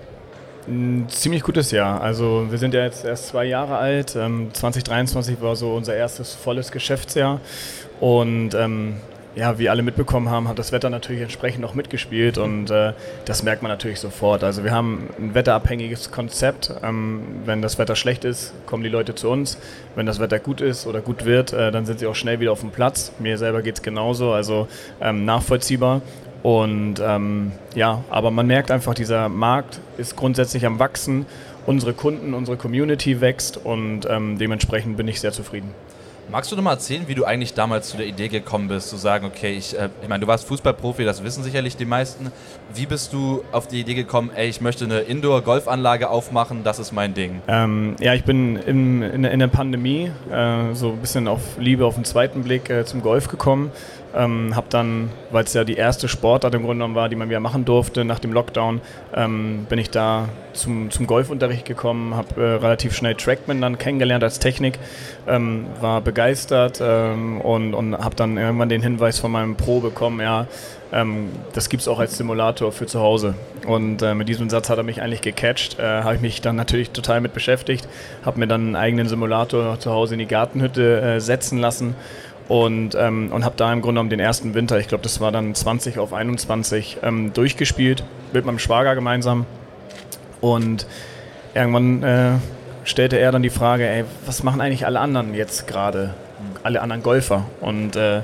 [0.70, 2.00] Ein ziemlich gutes Jahr.
[2.00, 4.16] Also wir sind ja jetzt erst zwei Jahre alt.
[4.16, 7.42] Ähm, 2023 war so unser erstes volles Geschäftsjahr.
[8.00, 8.96] Und ähm,
[9.36, 12.94] ja, wie alle mitbekommen haben, hat das Wetter natürlich entsprechend noch mitgespielt und äh,
[13.26, 14.44] das merkt man natürlich sofort.
[14.44, 16.72] Also wir haben ein wetterabhängiges Konzept.
[16.84, 19.58] Ähm, wenn das Wetter schlecht ist, kommen die Leute zu uns.
[19.96, 22.52] Wenn das Wetter gut ist oder gut wird, äh, dann sind sie auch schnell wieder
[22.52, 23.12] auf dem Platz.
[23.20, 24.68] Mir selber geht es genauso, also
[25.02, 26.02] ähm, nachvollziehbar.
[26.44, 31.26] Und ähm, ja, aber man merkt einfach, dieser Markt ist grundsätzlich am Wachsen.
[31.66, 35.74] Unsere Kunden, unsere Community wächst und ähm, dementsprechend bin ich sehr zufrieden.
[36.32, 38.98] Magst du noch mal erzählen, wie du eigentlich damals zu der Idee gekommen bist, zu
[38.98, 42.32] sagen, okay, ich, äh, ich meine, du warst Fußballprofi, das wissen sicherlich die meisten.
[42.74, 46.92] Wie bist du auf die Idee gekommen, ey, ich möchte eine Indoor-Golfanlage aufmachen, das ist
[46.92, 47.42] mein Ding?
[47.48, 51.86] Ähm, ja, ich bin in, in, in der Pandemie äh, so ein bisschen auf Liebe
[51.86, 53.72] auf den zweiten Blick äh, zum Golf gekommen.
[54.16, 57.30] Ähm, hab dann, weil es ja die erste Sportart im Grunde genommen war, die man
[57.30, 58.82] wieder machen durfte nach dem Lockdown,
[59.16, 64.24] ähm, bin ich da zum, zum Golfunterricht gekommen, habe äh, relativ schnell Trackman dann kennengelernt
[64.24, 64.78] als Technik,
[65.28, 70.22] ähm, war begeistert ähm, und, und habe dann irgendwann den Hinweis von meinem Pro bekommen,
[70.22, 70.46] ja,
[70.94, 73.34] ähm, das gibt es auch als Simulator für zu Hause.
[73.66, 75.80] Und äh, mit diesem Satz hat er mich eigentlich gecatcht.
[75.80, 77.88] Äh, habe ich mich dann natürlich total mit beschäftigt,
[78.24, 81.96] habe mir dann einen eigenen Simulator zu Hause in die Gartenhütte äh, setzen lassen
[82.48, 85.32] und, ähm, und habe da im Grunde genommen den ersten Winter, ich glaube, das war
[85.32, 89.46] dann 20 auf 21, ähm, durchgespielt mit meinem Schwager gemeinsam.
[90.42, 90.86] Und
[91.54, 92.32] irgendwann äh,
[92.84, 96.14] stellte er dann die Frage, ey, was machen eigentlich alle anderen jetzt gerade?
[96.64, 97.46] Alle anderen Golfer.
[97.62, 98.22] Und äh,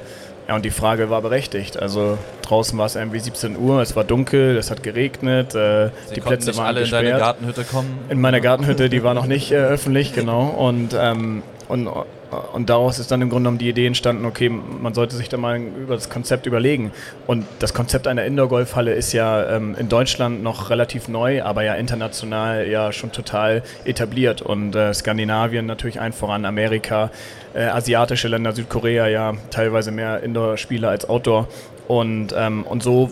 [0.50, 1.80] ja, und die Frage war berechtigt.
[1.80, 6.22] Also draußen war es irgendwie 17 Uhr, es war dunkel, es hat geregnet, äh, die
[6.22, 7.06] Plätze waren alle in gesperrt.
[7.06, 8.00] deine Gartenhütte kommen?
[8.10, 10.48] In meiner Gartenhütte, die war noch nicht äh, öffentlich, genau.
[10.48, 14.96] Und, ähm, und, und daraus ist dann im Grunde genommen die Idee entstanden, okay, man
[14.96, 16.92] sollte sich da mal über das Konzept überlegen.
[17.28, 21.76] Und das Konzept einer Indoor-Golfhalle ist ja ähm, in Deutschland noch relativ neu, aber ja
[21.76, 24.42] international ja schon total etabliert.
[24.42, 27.12] Und äh, Skandinavien natürlich ein voran, Amerika,
[27.54, 31.48] äh, asiatische Länder, Südkorea ja teilweise mehr Indoor-Spieler als Outdoor.
[31.88, 33.12] Und, ähm, und so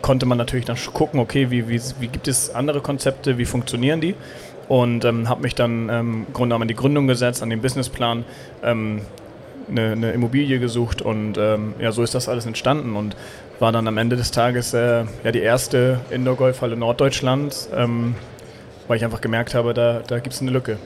[0.00, 4.00] konnte man natürlich dann gucken, okay, wie, wie, wie gibt es andere Konzepte, wie funktionieren
[4.00, 4.14] die?
[4.68, 8.24] Und ähm, habe mich dann ähm, Grunde an die Gründung gesetzt, an den Businessplan,
[8.62, 9.02] ähm,
[9.68, 13.16] eine, eine Immobilie gesucht und ähm, ja, so ist das alles entstanden und
[13.58, 18.14] war dann am Ende des Tages äh, ja, die erste Indoor-Golfhalle Norddeutschlands, ähm,
[18.88, 20.78] weil ich einfach gemerkt habe, da, da gibt es eine Lücke.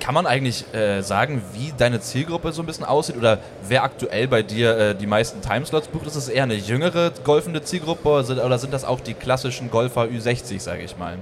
[0.00, 4.26] Kann man eigentlich äh, sagen, wie deine Zielgruppe so ein bisschen aussieht oder wer aktuell
[4.26, 6.06] bei dir äh, die meisten Timeslots bucht?
[6.06, 9.70] Ist es eher eine jüngere golfende Zielgruppe oder sind, oder sind das auch die klassischen
[9.70, 11.18] Golfer Ü60, sage ich mal?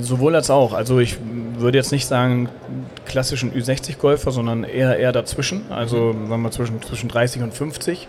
[0.00, 0.72] Sowohl als auch.
[0.72, 1.16] Also ich
[1.56, 2.48] würde jetzt nicht sagen
[3.06, 5.70] klassischen Ü60-Golfer, sondern eher, eher dazwischen.
[5.70, 8.08] Also sagen wir zwischen, zwischen 30 und 50.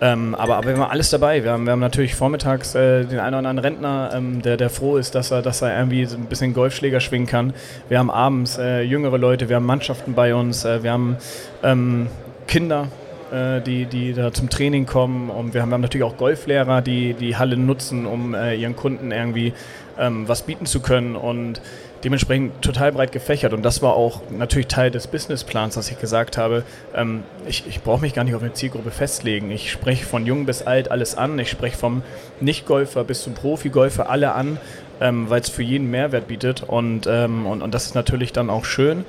[0.00, 1.42] Ähm, aber, aber wir haben alles dabei.
[1.42, 4.68] Wir haben, wir haben natürlich vormittags äh, den einen oder anderen Rentner, ähm, der, der
[4.68, 7.54] froh ist, dass er, dass er irgendwie so ein bisschen Golfschläger schwingen kann.
[7.88, 11.16] Wir haben abends äh, jüngere Leute, wir haben Mannschaften bei uns, äh, wir haben
[11.62, 12.08] ähm,
[12.46, 12.88] Kinder,
[13.32, 15.30] äh, die, die da zum Training kommen.
[15.30, 18.76] Und wir haben, wir haben natürlich auch Golflehrer, die die Halle nutzen, um äh, ihren
[18.76, 19.54] Kunden irgendwie
[19.98, 21.16] ähm, was bieten zu können.
[21.16, 21.60] Und
[22.04, 23.52] dementsprechend total breit gefächert.
[23.52, 26.62] Und das war auch natürlich Teil des Businessplans, dass ich gesagt habe,
[26.94, 29.50] ähm, ich, ich brauche mich gar nicht auf eine Zielgruppe festlegen.
[29.50, 31.38] Ich spreche von jung bis alt alles an.
[31.38, 32.02] Ich spreche vom
[32.40, 34.58] Nicht-Golfer bis zum Profi-Golfer alle an,
[35.00, 36.62] ähm, weil es für jeden Mehrwert bietet.
[36.62, 39.04] Und, ähm, und, und das ist natürlich dann auch schön.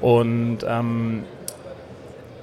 [0.00, 1.24] Und ähm,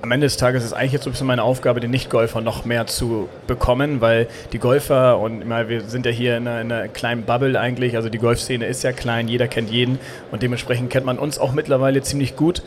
[0.02, 2.64] am Ende des Tages ist eigentlich jetzt so ein bisschen meine Aufgabe, den Nicht-Golfer noch
[2.64, 6.72] mehr zu bekommen, weil die Golfer, und meine, wir sind ja hier in einer, in
[6.72, 10.00] einer kleinen Bubble eigentlich, also die Golfszene ist ja klein, jeder kennt jeden
[10.32, 12.64] und dementsprechend kennt man uns auch mittlerweile ziemlich gut.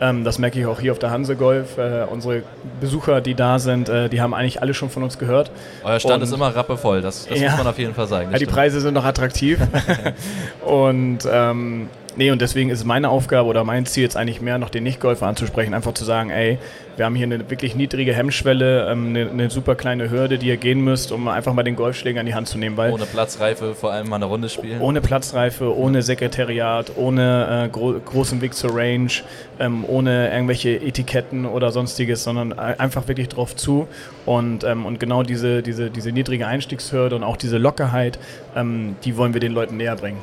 [0.00, 1.78] Ähm, das merke ich auch hier auf der Hanse Golf.
[1.78, 2.42] Äh, unsere
[2.80, 5.50] Besucher, die da sind, äh, die haben eigentlich alle schon von uns gehört.
[5.84, 7.48] Euer Stand Und- ist immer rappevoll, das, das Ja.
[7.50, 8.30] muss man auf jeden Fall sagen.
[8.32, 8.46] Ja, die.
[8.46, 9.58] Preise sind noch attraktiv.
[10.64, 14.58] und ähm, nee, und deswegen ist es meine Aufgabe oder mein Ziel jetzt eigentlich mehr,
[14.58, 16.58] noch den Nicht-Golfer anzusprechen, einfach zu sagen, ey,
[16.96, 20.56] wir haben hier eine wirklich niedrige Hemmschwelle, ähm, eine, eine super kleine Hürde, die ihr
[20.56, 22.76] gehen müsst, um einfach mal den Golfschläger in die Hand zu nehmen.
[22.76, 24.80] Weil Ohne Platzreife vor allem mal eine Runde spielen.
[24.80, 29.10] ohne Platzreife, ohne Sekretariat, ohne äh, gro großen Weg zur Range,
[29.58, 33.86] ähm, ohne irgendwelche Etiketten oder sonstiges, sondern ein- einfach wirklich drauf zu.
[34.24, 38.18] Und, ähm, und genau diese, diese, diese niedrige Einstiegshürde und auch diese Lockerheit,
[38.56, 40.18] ähm, die wollen wir den Leuten näher bringen.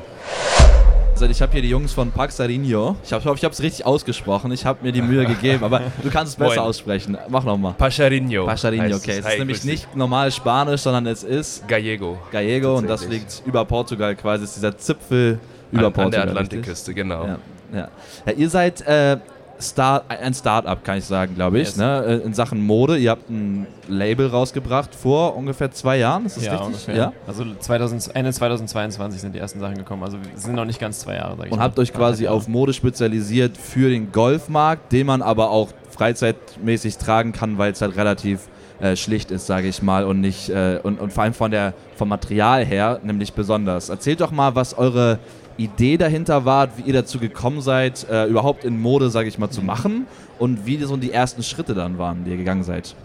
[1.13, 2.95] Also ich habe hier die Jungs von Paxarinho.
[3.05, 4.51] Ich hoffe, ich habe es richtig ausgesprochen.
[4.51, 6.69] Ich habe mir die Mühe gegeben, aber du kannst es besser Moin.
[6.69, 7.17] aussprechen.
[7.29, 7.73] Mach nochmal.
[7.77, 8.45] Pacharinho.
[8.45, 9.19] Pacharinho, okay.
[9.19, 9.25] es.
[9.25, 12.17] Ist nämlich nicht normal Spanisch, sondern es ist Gallego.
[12.31, 14.43] Gallego und das liegt über Portugal quasi.
[14.43, 15.39] Es ist dieser Zipfel
[15.71, 16.29] über An- an der Portugal.
[16.29, 17.25] Atlantikküste, genau.
[17.25, 17.37] Ja,
[17.73, 17.87] ja.
[18.25, 19.17] ja, ihr seid äh,
[19.59, 21.77] Start, ein Start-up, kann ich sagen, glaube ich, Yes.
[21.77, 22.03] ne?
[22.05, 22.97] äh, in Sachen Mode.
[22.97, 26.67] Ihr habt ein Label rausgebracht vor ungefähr zwei Jahren, ist das ja, richtig?
[26.67, 26.95] ungefähr.
[26.95, 27.13] Ja.
[27.27, 30.03] Also 2000, Ende 2022 sind die ersten Sachen gekommen.
[30.03, 31.63] Also sind noch nicht ganz zwei Jahre, sag ich Und mal.
[31.65, 37.31] habt euch quasi auf Mode spezialisiert für den Golfmarkt, den man aber auch freizeitmäßig tragen
[37.31, 38.47] kann, weil es halt relativ
[38.79, 41.73] äh, schlicht ist, sage ich mal, und nicht äh, und, und vor allem von der
[41.95, 43.89] vom Material her nämlich besonders.
[43.89, 45.19] Erzählt doch mal, was eure
[45.57, 49.49] Idee dahinter war, wie ihr dazu gekommen seid, äh, überhaupt in Mode, sage ich mal,
[49.49, 50.07] zu machen
[50.39, 52.95] und wie so die ersten Schritte dann waren, die ihr gegangen seid.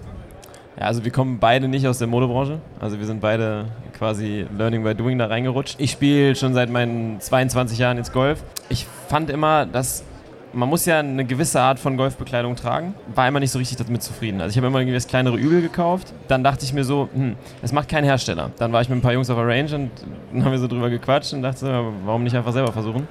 [0.78, 2.60] Ja, also wir kommen beide nicht aus der Modebranche.
[2.80, 3.66] Also wir sind beide
[3.98, 5.76] quasi Learning by Doing da reingerutscht.
[5.78, 8.42] Ich spiele schon seit meinen 22 Jahren jetzt Golf.
[8.68, 10.04] Ich fand immer, dass
[10.52, 12.94] man muss ja eine gewisse Art von Golfbekleidung tragen.
[13.14, 14.40] War immer nicht so richtig damit zufrieden.
[14.40, 16.12] Also ich habe immer irgendwie das kleinere Übel gekauft.
[16.28, 18.50] Dann dachte ich mir so, hm, es macht kein Hersteller.
[18.58, 19.90] Dann war ich mit ein paar Jungs auf der Range und
[20.32, 23.06] dann haben wir so drüber gequatscht und dachte so, warum nicht einfach selber versuchen.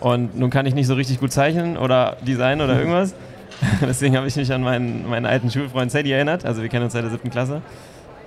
[0.00, 3.14] Und nun kann ich nicht so richtig gut zeichnen oder designen oder irgendwas.
[3.80, 6.44] Deswegen habe ich mich an meinen, meinen alten Schulfreund Sadie erinnert.
[6.44, 7.62] Also wir kennen uns seit der siebten Klasse.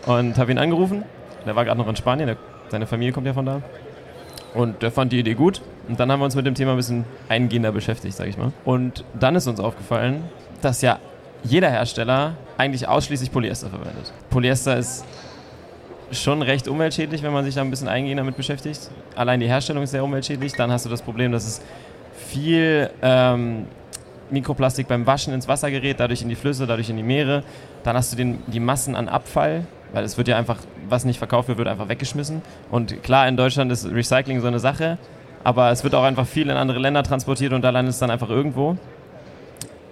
[0.06, 1.04] Und habe ihn angerufen.
[1.46, 2.28] Der war gerade noch in Spanien.
[2.28, 2.38] Der,
[2.70, 3.62] seine Familie kommt ja von da.
[4.54, 5.62] Und der fand die Idee gut.
[5.90, 8.52] Und dann haben wir uns mit dem Thema ein bisschen eingehender beschäftigt, sag ich mal.
[8.64, 10.24] Und dann ist uns aufgefallen,
[10.62, 11.00] dass ja
[11.44, 14.14] jeder Hersteller eigentlich ausschließlich Polyester verwendet.
[14.30, 15.04] Polyester ist
[16.12, 18.92] schon recht umweltschädlich, wenn man sich da ein bisschen eingehender damit beschäftigt.
[19.16, 20.54] Allein die Herstellung ist sehr umweltschädlich.
[20.54, 21.62] Dann hast du das Problem, dass es
[22.28, 23.66] viel ähm,
[24.30, 27.44] Mikroplastik beim Waschen ins Wasser gerät, dadurch in die Flüsse, dadurch in die Meere.
[27.84, 31.18] Dann hast du den, die Massen an Abfall, weil es wird ja einfach, was nicht
[31.18, 32.44] verkauft wird, wird einfach weggeschmissen.
[32.70, 35.00] Und klar, in Deutschland ist Recycling so eine Sache,
[35.44, 38.12] aber es wird auch einfach viel in andere Länder transportiert und da landet es dann
[38.12, 38.78] einfach irgendwo.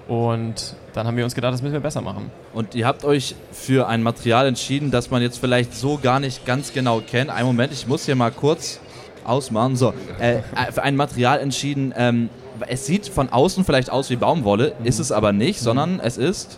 [0.08, 2.32] Und dann haben wir uns gedacht, das müssen wir besser machen.
[2.54, 6.46] Und ihr habt euch für ein Material entschieden, das man jetzt vielleicht so gar nicht
[6.46, 7.30] ganz genau kennt.
[7.30, 8.80] Einen Moment, ich muss hier mal kurz
[9.26, 9.76] ausmachen.
[9.76, 10.40] So, äh,
[10.72, 11.94] für ein Material entschieden.
[11.98, 12.30] Ähm,
[12.68, 16.58] es sieht von außen vielleicht aus wie Baumwolle, ist es aber nicht, sondern es ist.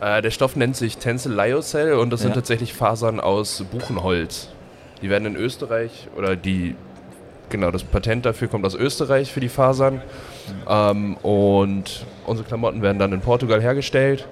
[0.00, 2.34] Äh, der Stoff nennt sich Tencel Lyocell und das sind Ja.
[2.34, 4.48] tatsächlich Fasern aus Buchenholz.
[5.02, 6.74] Die werden in Österreich oder die
[7.50, 10.02] genau das Patent dafür kommt aus Österreich für die Fasern
[10.68, 14.26] ähm, und unsere Klamotten werden dann in Portugal hergestellt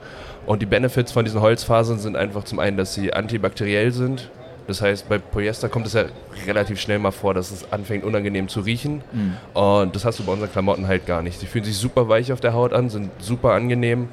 [0.47, 4.31] und die Benefits von diesen Holzfasern sind einfach zum einen, dass sie antibakteriell sind.
[4.69, 6.05] Das heißt, bei Polyester kommt es ja
[6.47, 9.03] relativ schnell mal vor, dass es anfängt unangenehm zu riechen.
[9.12, 9.37] Mhm.
[9.55, 11.39] Und das hast du bei unseren Klamotten halt gar nicht.
[11.39, 14.09] Sie fühlen sich super weich auf der Haut an, sind super angenehm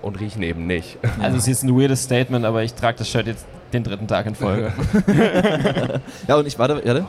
[0.00, 0.98] und riechen eben nicht.
[1.20, 4.06] Also es ist jetzt ein weirdes Statement, aber ich trage das Shirt jetzt den dritten
[4.06, 4.72] Tag in Folge.
[6.28, 7.06] ja, und ich warte, warte.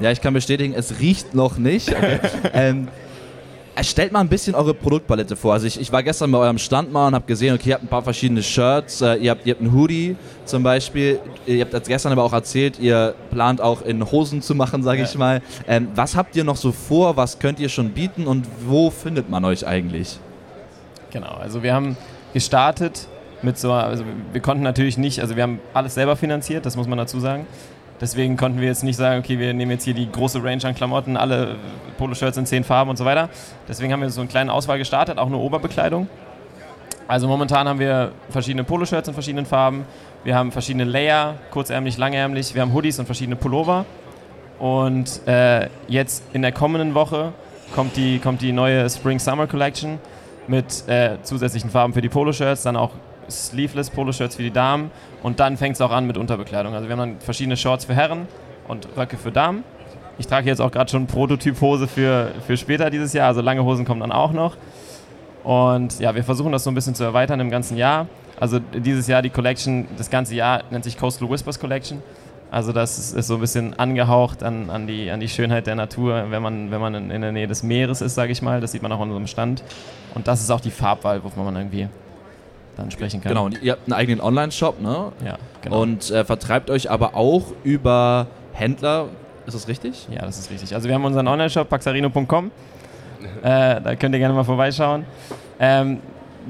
[0.00, 1.88] Ja, ich kann bestätigen, es riecht noch nicht.
[1.90, 2.18] Okay.
[2.52, 2.88] ähm,
[3.82, 5.52] Stellt mal ein bisschen eure Produktpalette vor.
[5.52, 7.84] Also ich, ich war gestern bei eurem Stand mal und habe gesehen, okay, ihr habt
[7.84, 10.16] ein paar verschiedene Shirts, äh, ihr, habt, ihr habt einen Hoodie
[10.46, 14.82] zum Beispiel, ihr habt gestern aber auch erzählt, ihr plant auch in Hosen zu machen,
[14.82, 15.04] sage Ja.
[15.04, 15.42] ich mal.
[15.68, 19.28] Ähm, was habt ihr noch so vor, was könnt ihr schon bieten und wo findet
[19.28, 20.18] man euch eigentlich?
[21.10, 21.98] Genau, also wir haben
[22.32, 23.08] gestartet
[23.42, 26.86] mit so, also wir konnten natürlich nicht, also wir haben alles selber finanziert, das muss
[26.88, 27.46] man dazu sagen.
[28.00, 30.74] Deswegen konnten wir jetzt nicht sagen, okay, wir nehmen jetzt hier die große Range an
[30.74, 31.56] Klamotten, alle
[31.96, 33.30] Poloshirts in zehn Farben und so weiter.
[33.68, 36.08] Deswegen haben wir so eine kleine Auswahl gestartet, auch eine Oberbekleidung.
[37.08, 39.84] Also momentan haben wir verschiedene Poloshirts in verschiedenen Farben.
[40.24, 42.54] Wir haben verschiedene Layer, kurzärmlich, langärmlich.
[42.54, 43.86] Wir haben Hoodies und verschiedene Pullover.
[44.58, 47.32] Und äh, jetzt in der kommenden Woche
[47.74, 49.98] kommt die, kommt die neue Spring-Summer Collection
[50.48, 52.90] mit äh, zusätzlichen Farben für die Poloshirts, dann auch
[53.30, 54.90] Sleeveless Poloshirts für die Damen
[55.26, 56.72] und dann fängt es auch an mit Unterbekleidung.
[56.74, 58.28] Also wir haben dann verschiedene Shorts für Herren
[58.68, 59.64] und Röcke für Damen.
[60.18, 63.84] Ich trage jetzt auch gerade schon Prototyp-Hose für, für später dieses Jahr, also lange Hosen
[63.84, 64.56] kommen dann auch noch.
[65.42, 68.06] Und ja, wir versuchen das so ein bisschen zu erweitern im ganzen Jahr.
[68.38, 72.04] Also dieses Jahr die Collection, das ganze Jahr nennt sich Coastal Whispers Collection.
[72.52, 76.26] Also das ist, so ein bisschen angehaucht an, an, die, an die Schönheit der Natur,
[76.30, 78.60] wenn man, wenn man in, in der Nähe des Meeres ist, sage ich mal.
[78.60, 79.64] Das sieht man auch an unserem Stand.
[80.14, 81.88] Und das ist auch die Farbwahl, wovon man irgendwie
[82.76, 83.30] dann sprechen kann.
[83.30, 85.12] Genau, und ihr habt einen eigenen Online-Shop, ne?
[85.24, 85.82] Ja, genau.
[85.82, 89.08] Und äh, vertreibt euch aber auch über Händler.
[89.46, 90.08] Ist das richtig?
[90.10, 90.74] Ja, das ist richtig.
[90.74, 92.50] Also wir haben unseren Online-Shop paxarino.com.
[93.42, 95.04] äh, da könnt ihr gerne mal vorbeischauen.
[95.58, 96.00] Ähm,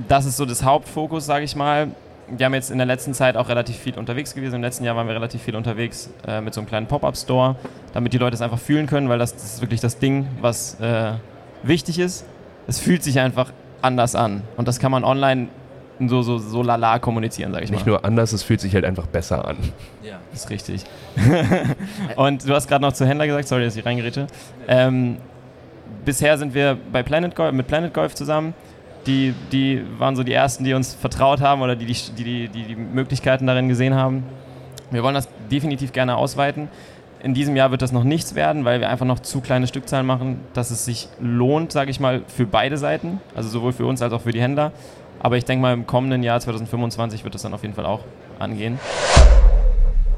[0.09, 1.89] das ist so das Hauptfokus, sage ich mal.
[2.29, 4.57] Wir haben jetzt in der letzten Zeit auch relativ viel unterwegs gewesen.
[4.57, 7.55] Im letzten Jahr waren wir relativ viel unterwegs äh, mit so einem kleinen Pop-Up-Store,
[7.93, 10.81] damit die Leute es einfach fühlen können, weil das, das ist wirklich das Ding, was
[10.81, 11.12] äh,
[11.62, 12.24] wichtig ist.
[12.66, 14.43] Es fühlt sich einfach anders an.
[14.57, 15.49] Und das kann man online
[16.01, 17.92] so, so, so lala kommunizieren, sage ich Nicht mal.
[17.92, 19.57] nur anders, es fühlt sich halt einfach besser an.
[20.03, 20.84] Ja, ist richtig.
[22.16, 24.26] und du hast gerade noch zu Händler gesagt, sorry, dass ich reingerete.
[24.68, 25.16] Ähm,
[26.05, 28.55] bisher sind wir bei Planet Golf, mit Planet Golf zusammen.
[29.07, 32.62] Die, die waren so die ersten, die uns vertraut haben oder die die, die, die,
[32.64, 34.24] die Möglichkeiten darin gesehen haben.
[34.90, 36.68] Wir wollen das definitiv gerne ausweiten.
[37.22, 40.07] In diesem Jahr wird das noch nichts werden, weil wir einfach noch zu kleine Stückzahlen
[40.07, 44.03] machen, dass es sich lohnt, sage ich mal, für beide Seiten, also sowohl für uns
[44.03, 44.72] als auch für die Händler.
[45.27, 47.99] Aber ich denke mal, im kommenden Jahr 2025 wird das dann auf jeden Fall auch
[48.39, 48.79] angehen.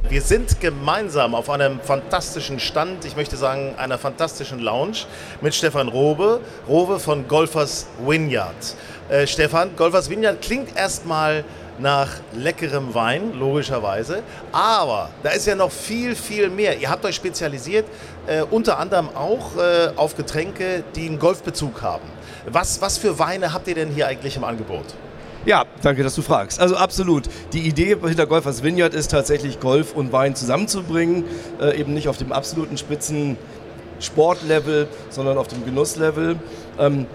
[0.06, 5.06] Wir sind gemeinsam auf einem fantastischen Stand, ich möchte sagen, einer fantastischen Lounge
[5.40, 8.76] mit Stefan Robe, Robe von Golfers Vineyard.
[9.08, 11.42] Äh, Stefan, Golfers Vineyard klingt erstmal
[11.78, 16.78] nach leckerem Wein, logischerweise, aber da ist ja noch viel, viel mehr.
[16.78, 17.86] Ihr habt euch spezialisiert,
[18.26, 22.17] äh, unter anderem auch äh, auf Getränke, die einen Golfbezug haben.
[22.52, 24.84] Was, was für Weine habt ihr denn hier eigentlich im Angebot?
[25.44, 26.60] Ja, danke, dass du fragst.
[26.60, 27.24] Also absolut.
[27.52, 31.24] Die Idee hinter Golfers Vineyard ist tatsächlich Golf und Wein zusammenzubringen,
[31.60, 33.36] äh, eben nicht auf dem absoluten Spitzen
[34.00, 36.36] Sportlevel, sondern auf dem Genusslevel.
[36.78, 37.06] Ähm,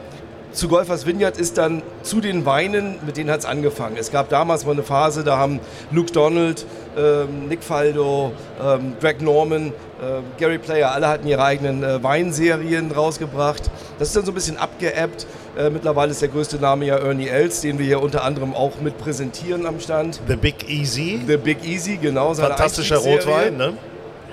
[0.53, 3.97] zu Golfers Vineyard ist dann zu den Weinen, mit denen hat es angefangen.
[3.97, 5.59] Es gab damals mal eine Phase, da haben
[5.91, 6.65] Luke Donald,
[6.97, 8.31] ähm, Nick Faldo,
[8.63, 13.69] ähm, Greg Norman, äh, Gary Player, alle hatten ihre eigenen äh, Weinserien rausgebracht.
[13.99, 15.25] Das ist dann so ein bisschen abgeebbt.
[15.57, 18.79] Äh, mittlerweile ist der größte Name ja Ernie Els, den wir hier unter anderem auch
[18.81, 20.19] mit präsentieren am Stand.
[20.27, 21.21] The Big Easy.
[21.27, 22.33] The Big Easy, genau.
[22.33, 22.97] Fantastischer.
[22.97, 23.73] Rotwein, ne?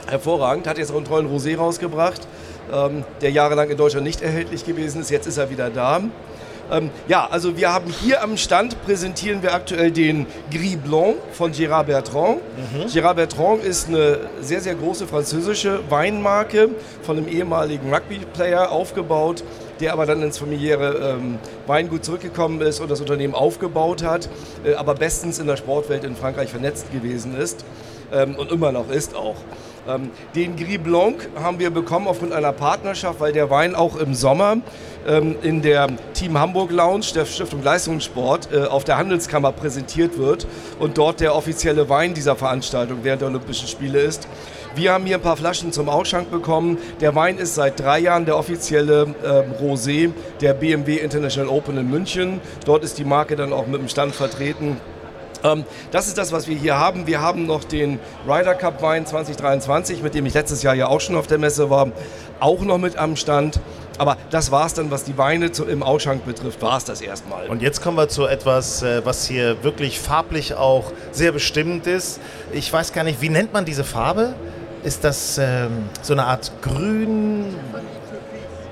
[0.06, 2.26] Hervorragend, hat jetzt auch einen tollen Rosé rausgebracht,
[3.20, 5.10] der jahrelang in Deutschland nicht erhältlich gewesen ist.
[5.10, 6.02] Jetzt ist er wieder da.
[6.70, 11.52] Ähm, ja, also wir haben hier am Stand präsentieren wir aktuell den Gris Blanc von
[11.52, 12.38] Gérard Bertrand.
[12.88, 16.70] Gérard Bertrand ist eine sehr, sehr große französische Weinmarke
[17.02, 19.42] von einem ehemaligen Rugby-Player aufgebaut,
[19.80, 24.28] der aber dann ins familiäre ähm, Weingut zurückgekommen ist und das Unternehmen aufgebaut hat,
[24.64, 27.64] äh, aber bestens in der Sportwelt in Frankreich vernetzt gewesen ist
[28.12, 29.36] ähm, und immer noch ist auch.
[29.88, 34.14] Ähm, den Gris Blanc haben wir bekommen aufgrund einer Partnerschaft, weil der Wein auch im
[34.14, 34.58] Sommer
[35.06, 40.46] ähm, in der Team Hamburg Lounge der Stiftung Leistungssport äh, auf der Handelskammer präsentiert wird
[40.78, 44.28] und dort der offizielle Wein dieser Veranstaltung während der Olympischen Spiele ist.
[44.74, 46.78] Wir haben hier ein paar Flaschen zum Ausschank bekommen.
[47.00, 51.90] Der Wein ist seit drei Jahren der offizielle ähm, Rosé der BMW International Open in
[51.90, 52.40] München.
[52.66, 54.76] Dort ist die Marke dann auch mit dem Stand vertreten.
[55.44, 57.06] Ähm, das ist das, was wir hier haben.
[57.06, 61.00] Wir haben noch den Ryder Cup Wein 2023, mit dem ich letztes Jahr ja auch
[61.00, 61.88] schon auf der Messe war,
[62.40, 63.60] auch noch mit am Stand.
[63.98, 67.02] Aber das war es dann, was die Weine zu, im Ausschank betrifft, war es das
[67.02, 67.48] erstmal.
[67.48, 72.18] Und jetzt kommen wir zu etwas, äh, was hier wirklich farblich auch sehr bestimmend ist.
[72.52, 74.34] Ich weiß gar nicht, wie nennt man diese Farbe?
[74.82, 77.54] Ist das ähm, so eine Art Grün?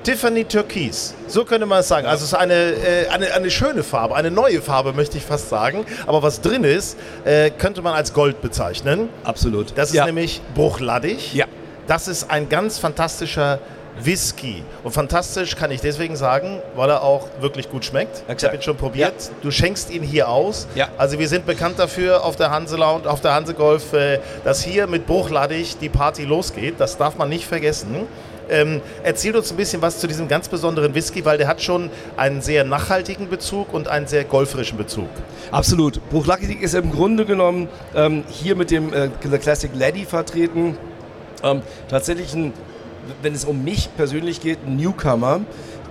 [0.03, 2.07] Tiffany Türkis, so könnte man es sagen.
[2.07, 5.49] Also es ist eine, äh, eine, eine schöne Farbe, eine neue Farbe möchte ich fast
[5.49, 5.85] sagen.
[6.07, 9.09] Aber was drin ist, äh, könnte man als Gold bezeichnen.
[9.23, 9.73] Absolut.
[9.77, 10.05] Das ist Ja.
[10.05, 11.33] nämlich Bruchladdig.
[11.33, 11.45] Ja.
[11.87, 13.59] Das ist ein ganz fantastischer
[14.01, 14.63] Whisky.
[14.83, 18.23] Und fantastisch kann ich deswegen sagen, weil er auch wirklich gut schmeckt.
[18.33, 19.13] Ich habe ihn schon probiert.
[19.41, 20.67] Du schenkst ihn hier aus.
[20.75, 20.87] Ja.
[20.97, 24.63] Also wir sind bekannt dafür auf der Hanse Lounge, auf der Hanse Golf, äh, dass
[24.63, 26.75] hier mit Bruchladdig die Party losgeht.
[26.77, 28.07] Das darf man nicht vergessen.
[28.49, 31.89] Ähm, erzähl uns ein bisschen was zu diesem ganz besonderen Whisky, weil der hat schon
[32.17, 35.09] einen sehr nachhaltigen Bezug und einen sehr golferischen Bezug.
[35.51, 35.99] Absolut.
[36.09, 40.77] Bruchlackig ist im Grunde genommen ähm, hier mit dem äh, The Classic Laddie vertreten.
[41.43, 42.53] Ähm, tatsächlich, ein,
[43.21, 45.41] wenn es um mich persönlich geht, ein Newcomer.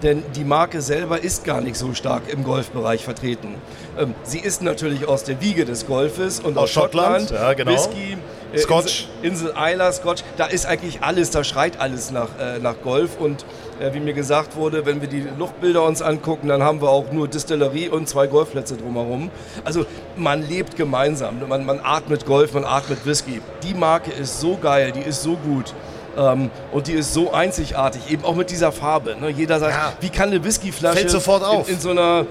[0.03, 3.57] Denn die Marke selber ist gar nicht so stark im Golfbereich vertreten.
[3.99, 7.73] Ähm, sie ist natürlich aus der Wiege des Golfes und aus, Aus Schottland, ja, genau.
[7.73, 8.17] Whisky,
[8.53, 9.09] äh, Scotch.
[9.23, 13.19] Insel, Insel Isla, Scotch, da ist eigentlich alles, da schreit alles nach, äh, nach Golf.
[13.19, 13.45] Und
[13.81, 17.11] äh, wie mir gesagt wurde, wenn wir die Luftbilder uns angucken, dann haben wir auch
[17.13, 19.31] nur Distillerie und zwei Golfplätze drumherum.
[19.65, 19.87] Also
[20.17, 23.41] man lebt gemeinsam, man, man atmet Golf, man atmet Whisky.
[23.63, 25.75] Die Marke ist so geil, die ist so gut.
[26.17, 29.17] Ähm, und die ist so einzigartig, eben auch mit dieser Farbe.
[29.21, 29.31] Ne?
[29.31, 30.99] Jeder sagt, wie kann eine Whiskyflasche.
[31.69, 32.27] In, in so einer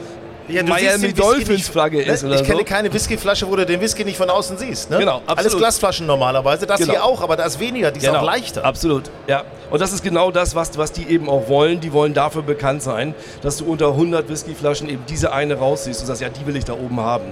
[0.47, 2.29] Ja, Miami den Whisky Dolphins nicht- Flagge ist ne?
[2.29, 2.63] oder Ich kenne so.
[2.65, 4.89] keine Whiskyflasche, wo du den Whisky nicht von außen siehst.
[4.89, 4.99] Ne?
[4.99, 5.57] Genau, Alles absolut.
[5.59, 6.65] Glasflaschen normalerweise.
[6.65, 6.93] Das Genau.
[6.93, 8.19] hier auch, aber da ist weniger, die ist Genau.
[8.19, 8.63] auch leichter.
[8.63, 9.43] Absolut, ja.
[9.69, 11.81] Und das ist genau das, was, was die eben auch wollen.
[11.81, 16.07] Die wollen dafür bekannt sein, dass du unter 100 Whiskyflaschen eben diese eine rausziehst und
[16.07, 17.25] sagst, ja, die will ich da oben haben.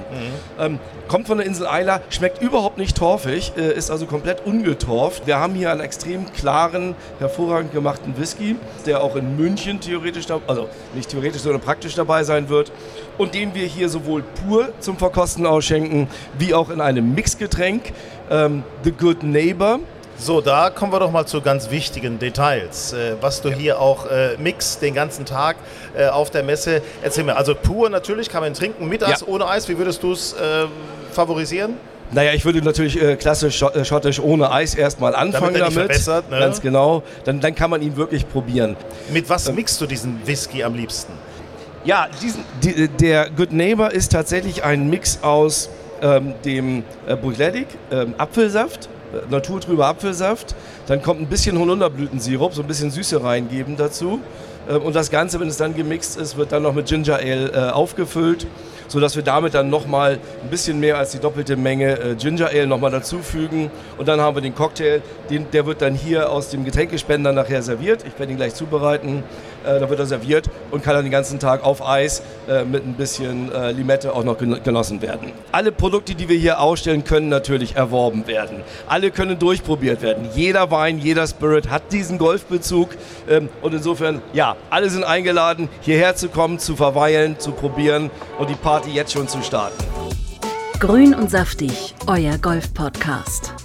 [0.60, 5.26] Ähm, kommt von der Insel Isla, schmeckt überhaupt nicht torfig, äh, ist also komplett ungetorft.
[5.26, 10.68] Wir haben hier einen extrem klaren, hervorragend gemachten Whisky, der auch in München theoretisch, also
[10.94, 12.74] nicht theoretisch, sondern praktisch dabei sein wird.
[13.18, 16.08] Und den wir hier sowohl pur zum Verkosten ausschenken,
[16.38, 17.94] wie auch in einem Mixgetränk.
[18.30, 19.80] Ähm, The Good Neighbor.
[20.18, 24.06] So, da kommen wir doch mal zu ganz wichtigen Details, äh, was du hier auch
[24.10, 25.58] äh, mixst den ganzen Tag
[25.98, 26.82] äh, auf der Messe.
[27.04, 29.28] Erzähl mir, also pur natürlich kann man trinken, mit Eis, Ja.
[29.28, 29.68] ohne Eis.
[29.68, 30.66] Wie würdest du es äh,
[31.12, 31.74] favorisieren?
[32.12, 35.76] Naja, ich würde natürlich äh, klassisch äh, schottisch ohne Eis erstmal anfangen Damit
[36.08, 36.08] damit.
[36.30, 36.40] ne?
[36.40, 37.04] Ganz genau.
[37.26, 38.78] Dann, dann kann man ihn wirklich probieren.
[39.12, 41.12] Mit was mixt du diesen Whisky am liebsten?
[41.86, 45.70] Ja, diesen, die, der Good Neighbor ist tatsächlich ein Mix aus
[46.02, 50.56] ähm, dem äh, Buchletic, ähm, Apfelsaft, äh, naturtrüber Apfelsaft.
[50.88, 54.20] Dann kommt ein bisschen Holunderblütensirup, so ein bisschen Süße reingeben dazu.
[54.68, 57.52] Ähm, und das Ganze, wenn es dann gemixt ist, wird dann noch mit Ginger Ale
[57.52, 58.48] äh, aufgefüllt,
[58.88, 62.66] sodass wir damit dann nochmal ein bisschen mehr als die doppelte Menge äh, Ginger Ale
[62.66, 63.70] nochmal dazufügen.
[64.00, 67.62] Und dann haben wir den Cocktail, den, der wird dann hier aus dem Getränkespender nachher
[67.62, 68.04] serviert.
[68.08, 69.24] Ich werde ihn gleich zubereiten.
[69.66, 72.86] Äh, da wird er serviert und kann dann den ganzen Tag auf Eis äh, mit
[72.86, 75.32] ein bisschen äh, Limette auch noch gen- genossen werden.
[75.52, 78.64] Alle Produkte, die wir hier ausstellen, können natürlich erworben werden.
[78.88, 80.28] Alle können durchprobiert werden.
[80.36, 82.90] Jeder Wein, jeder Spirit hat diesen Golfbezug.
[83.30, 88.50] Ähm, und insofern, ja, alle sind eingeladen, hierher zu kommen, zu verweilen, zu probieren und
[88.50, 89.84] die Party jetzt schon zu starten.
[90.80, 93.65] Grün und saftig, euer Golf-Podcast.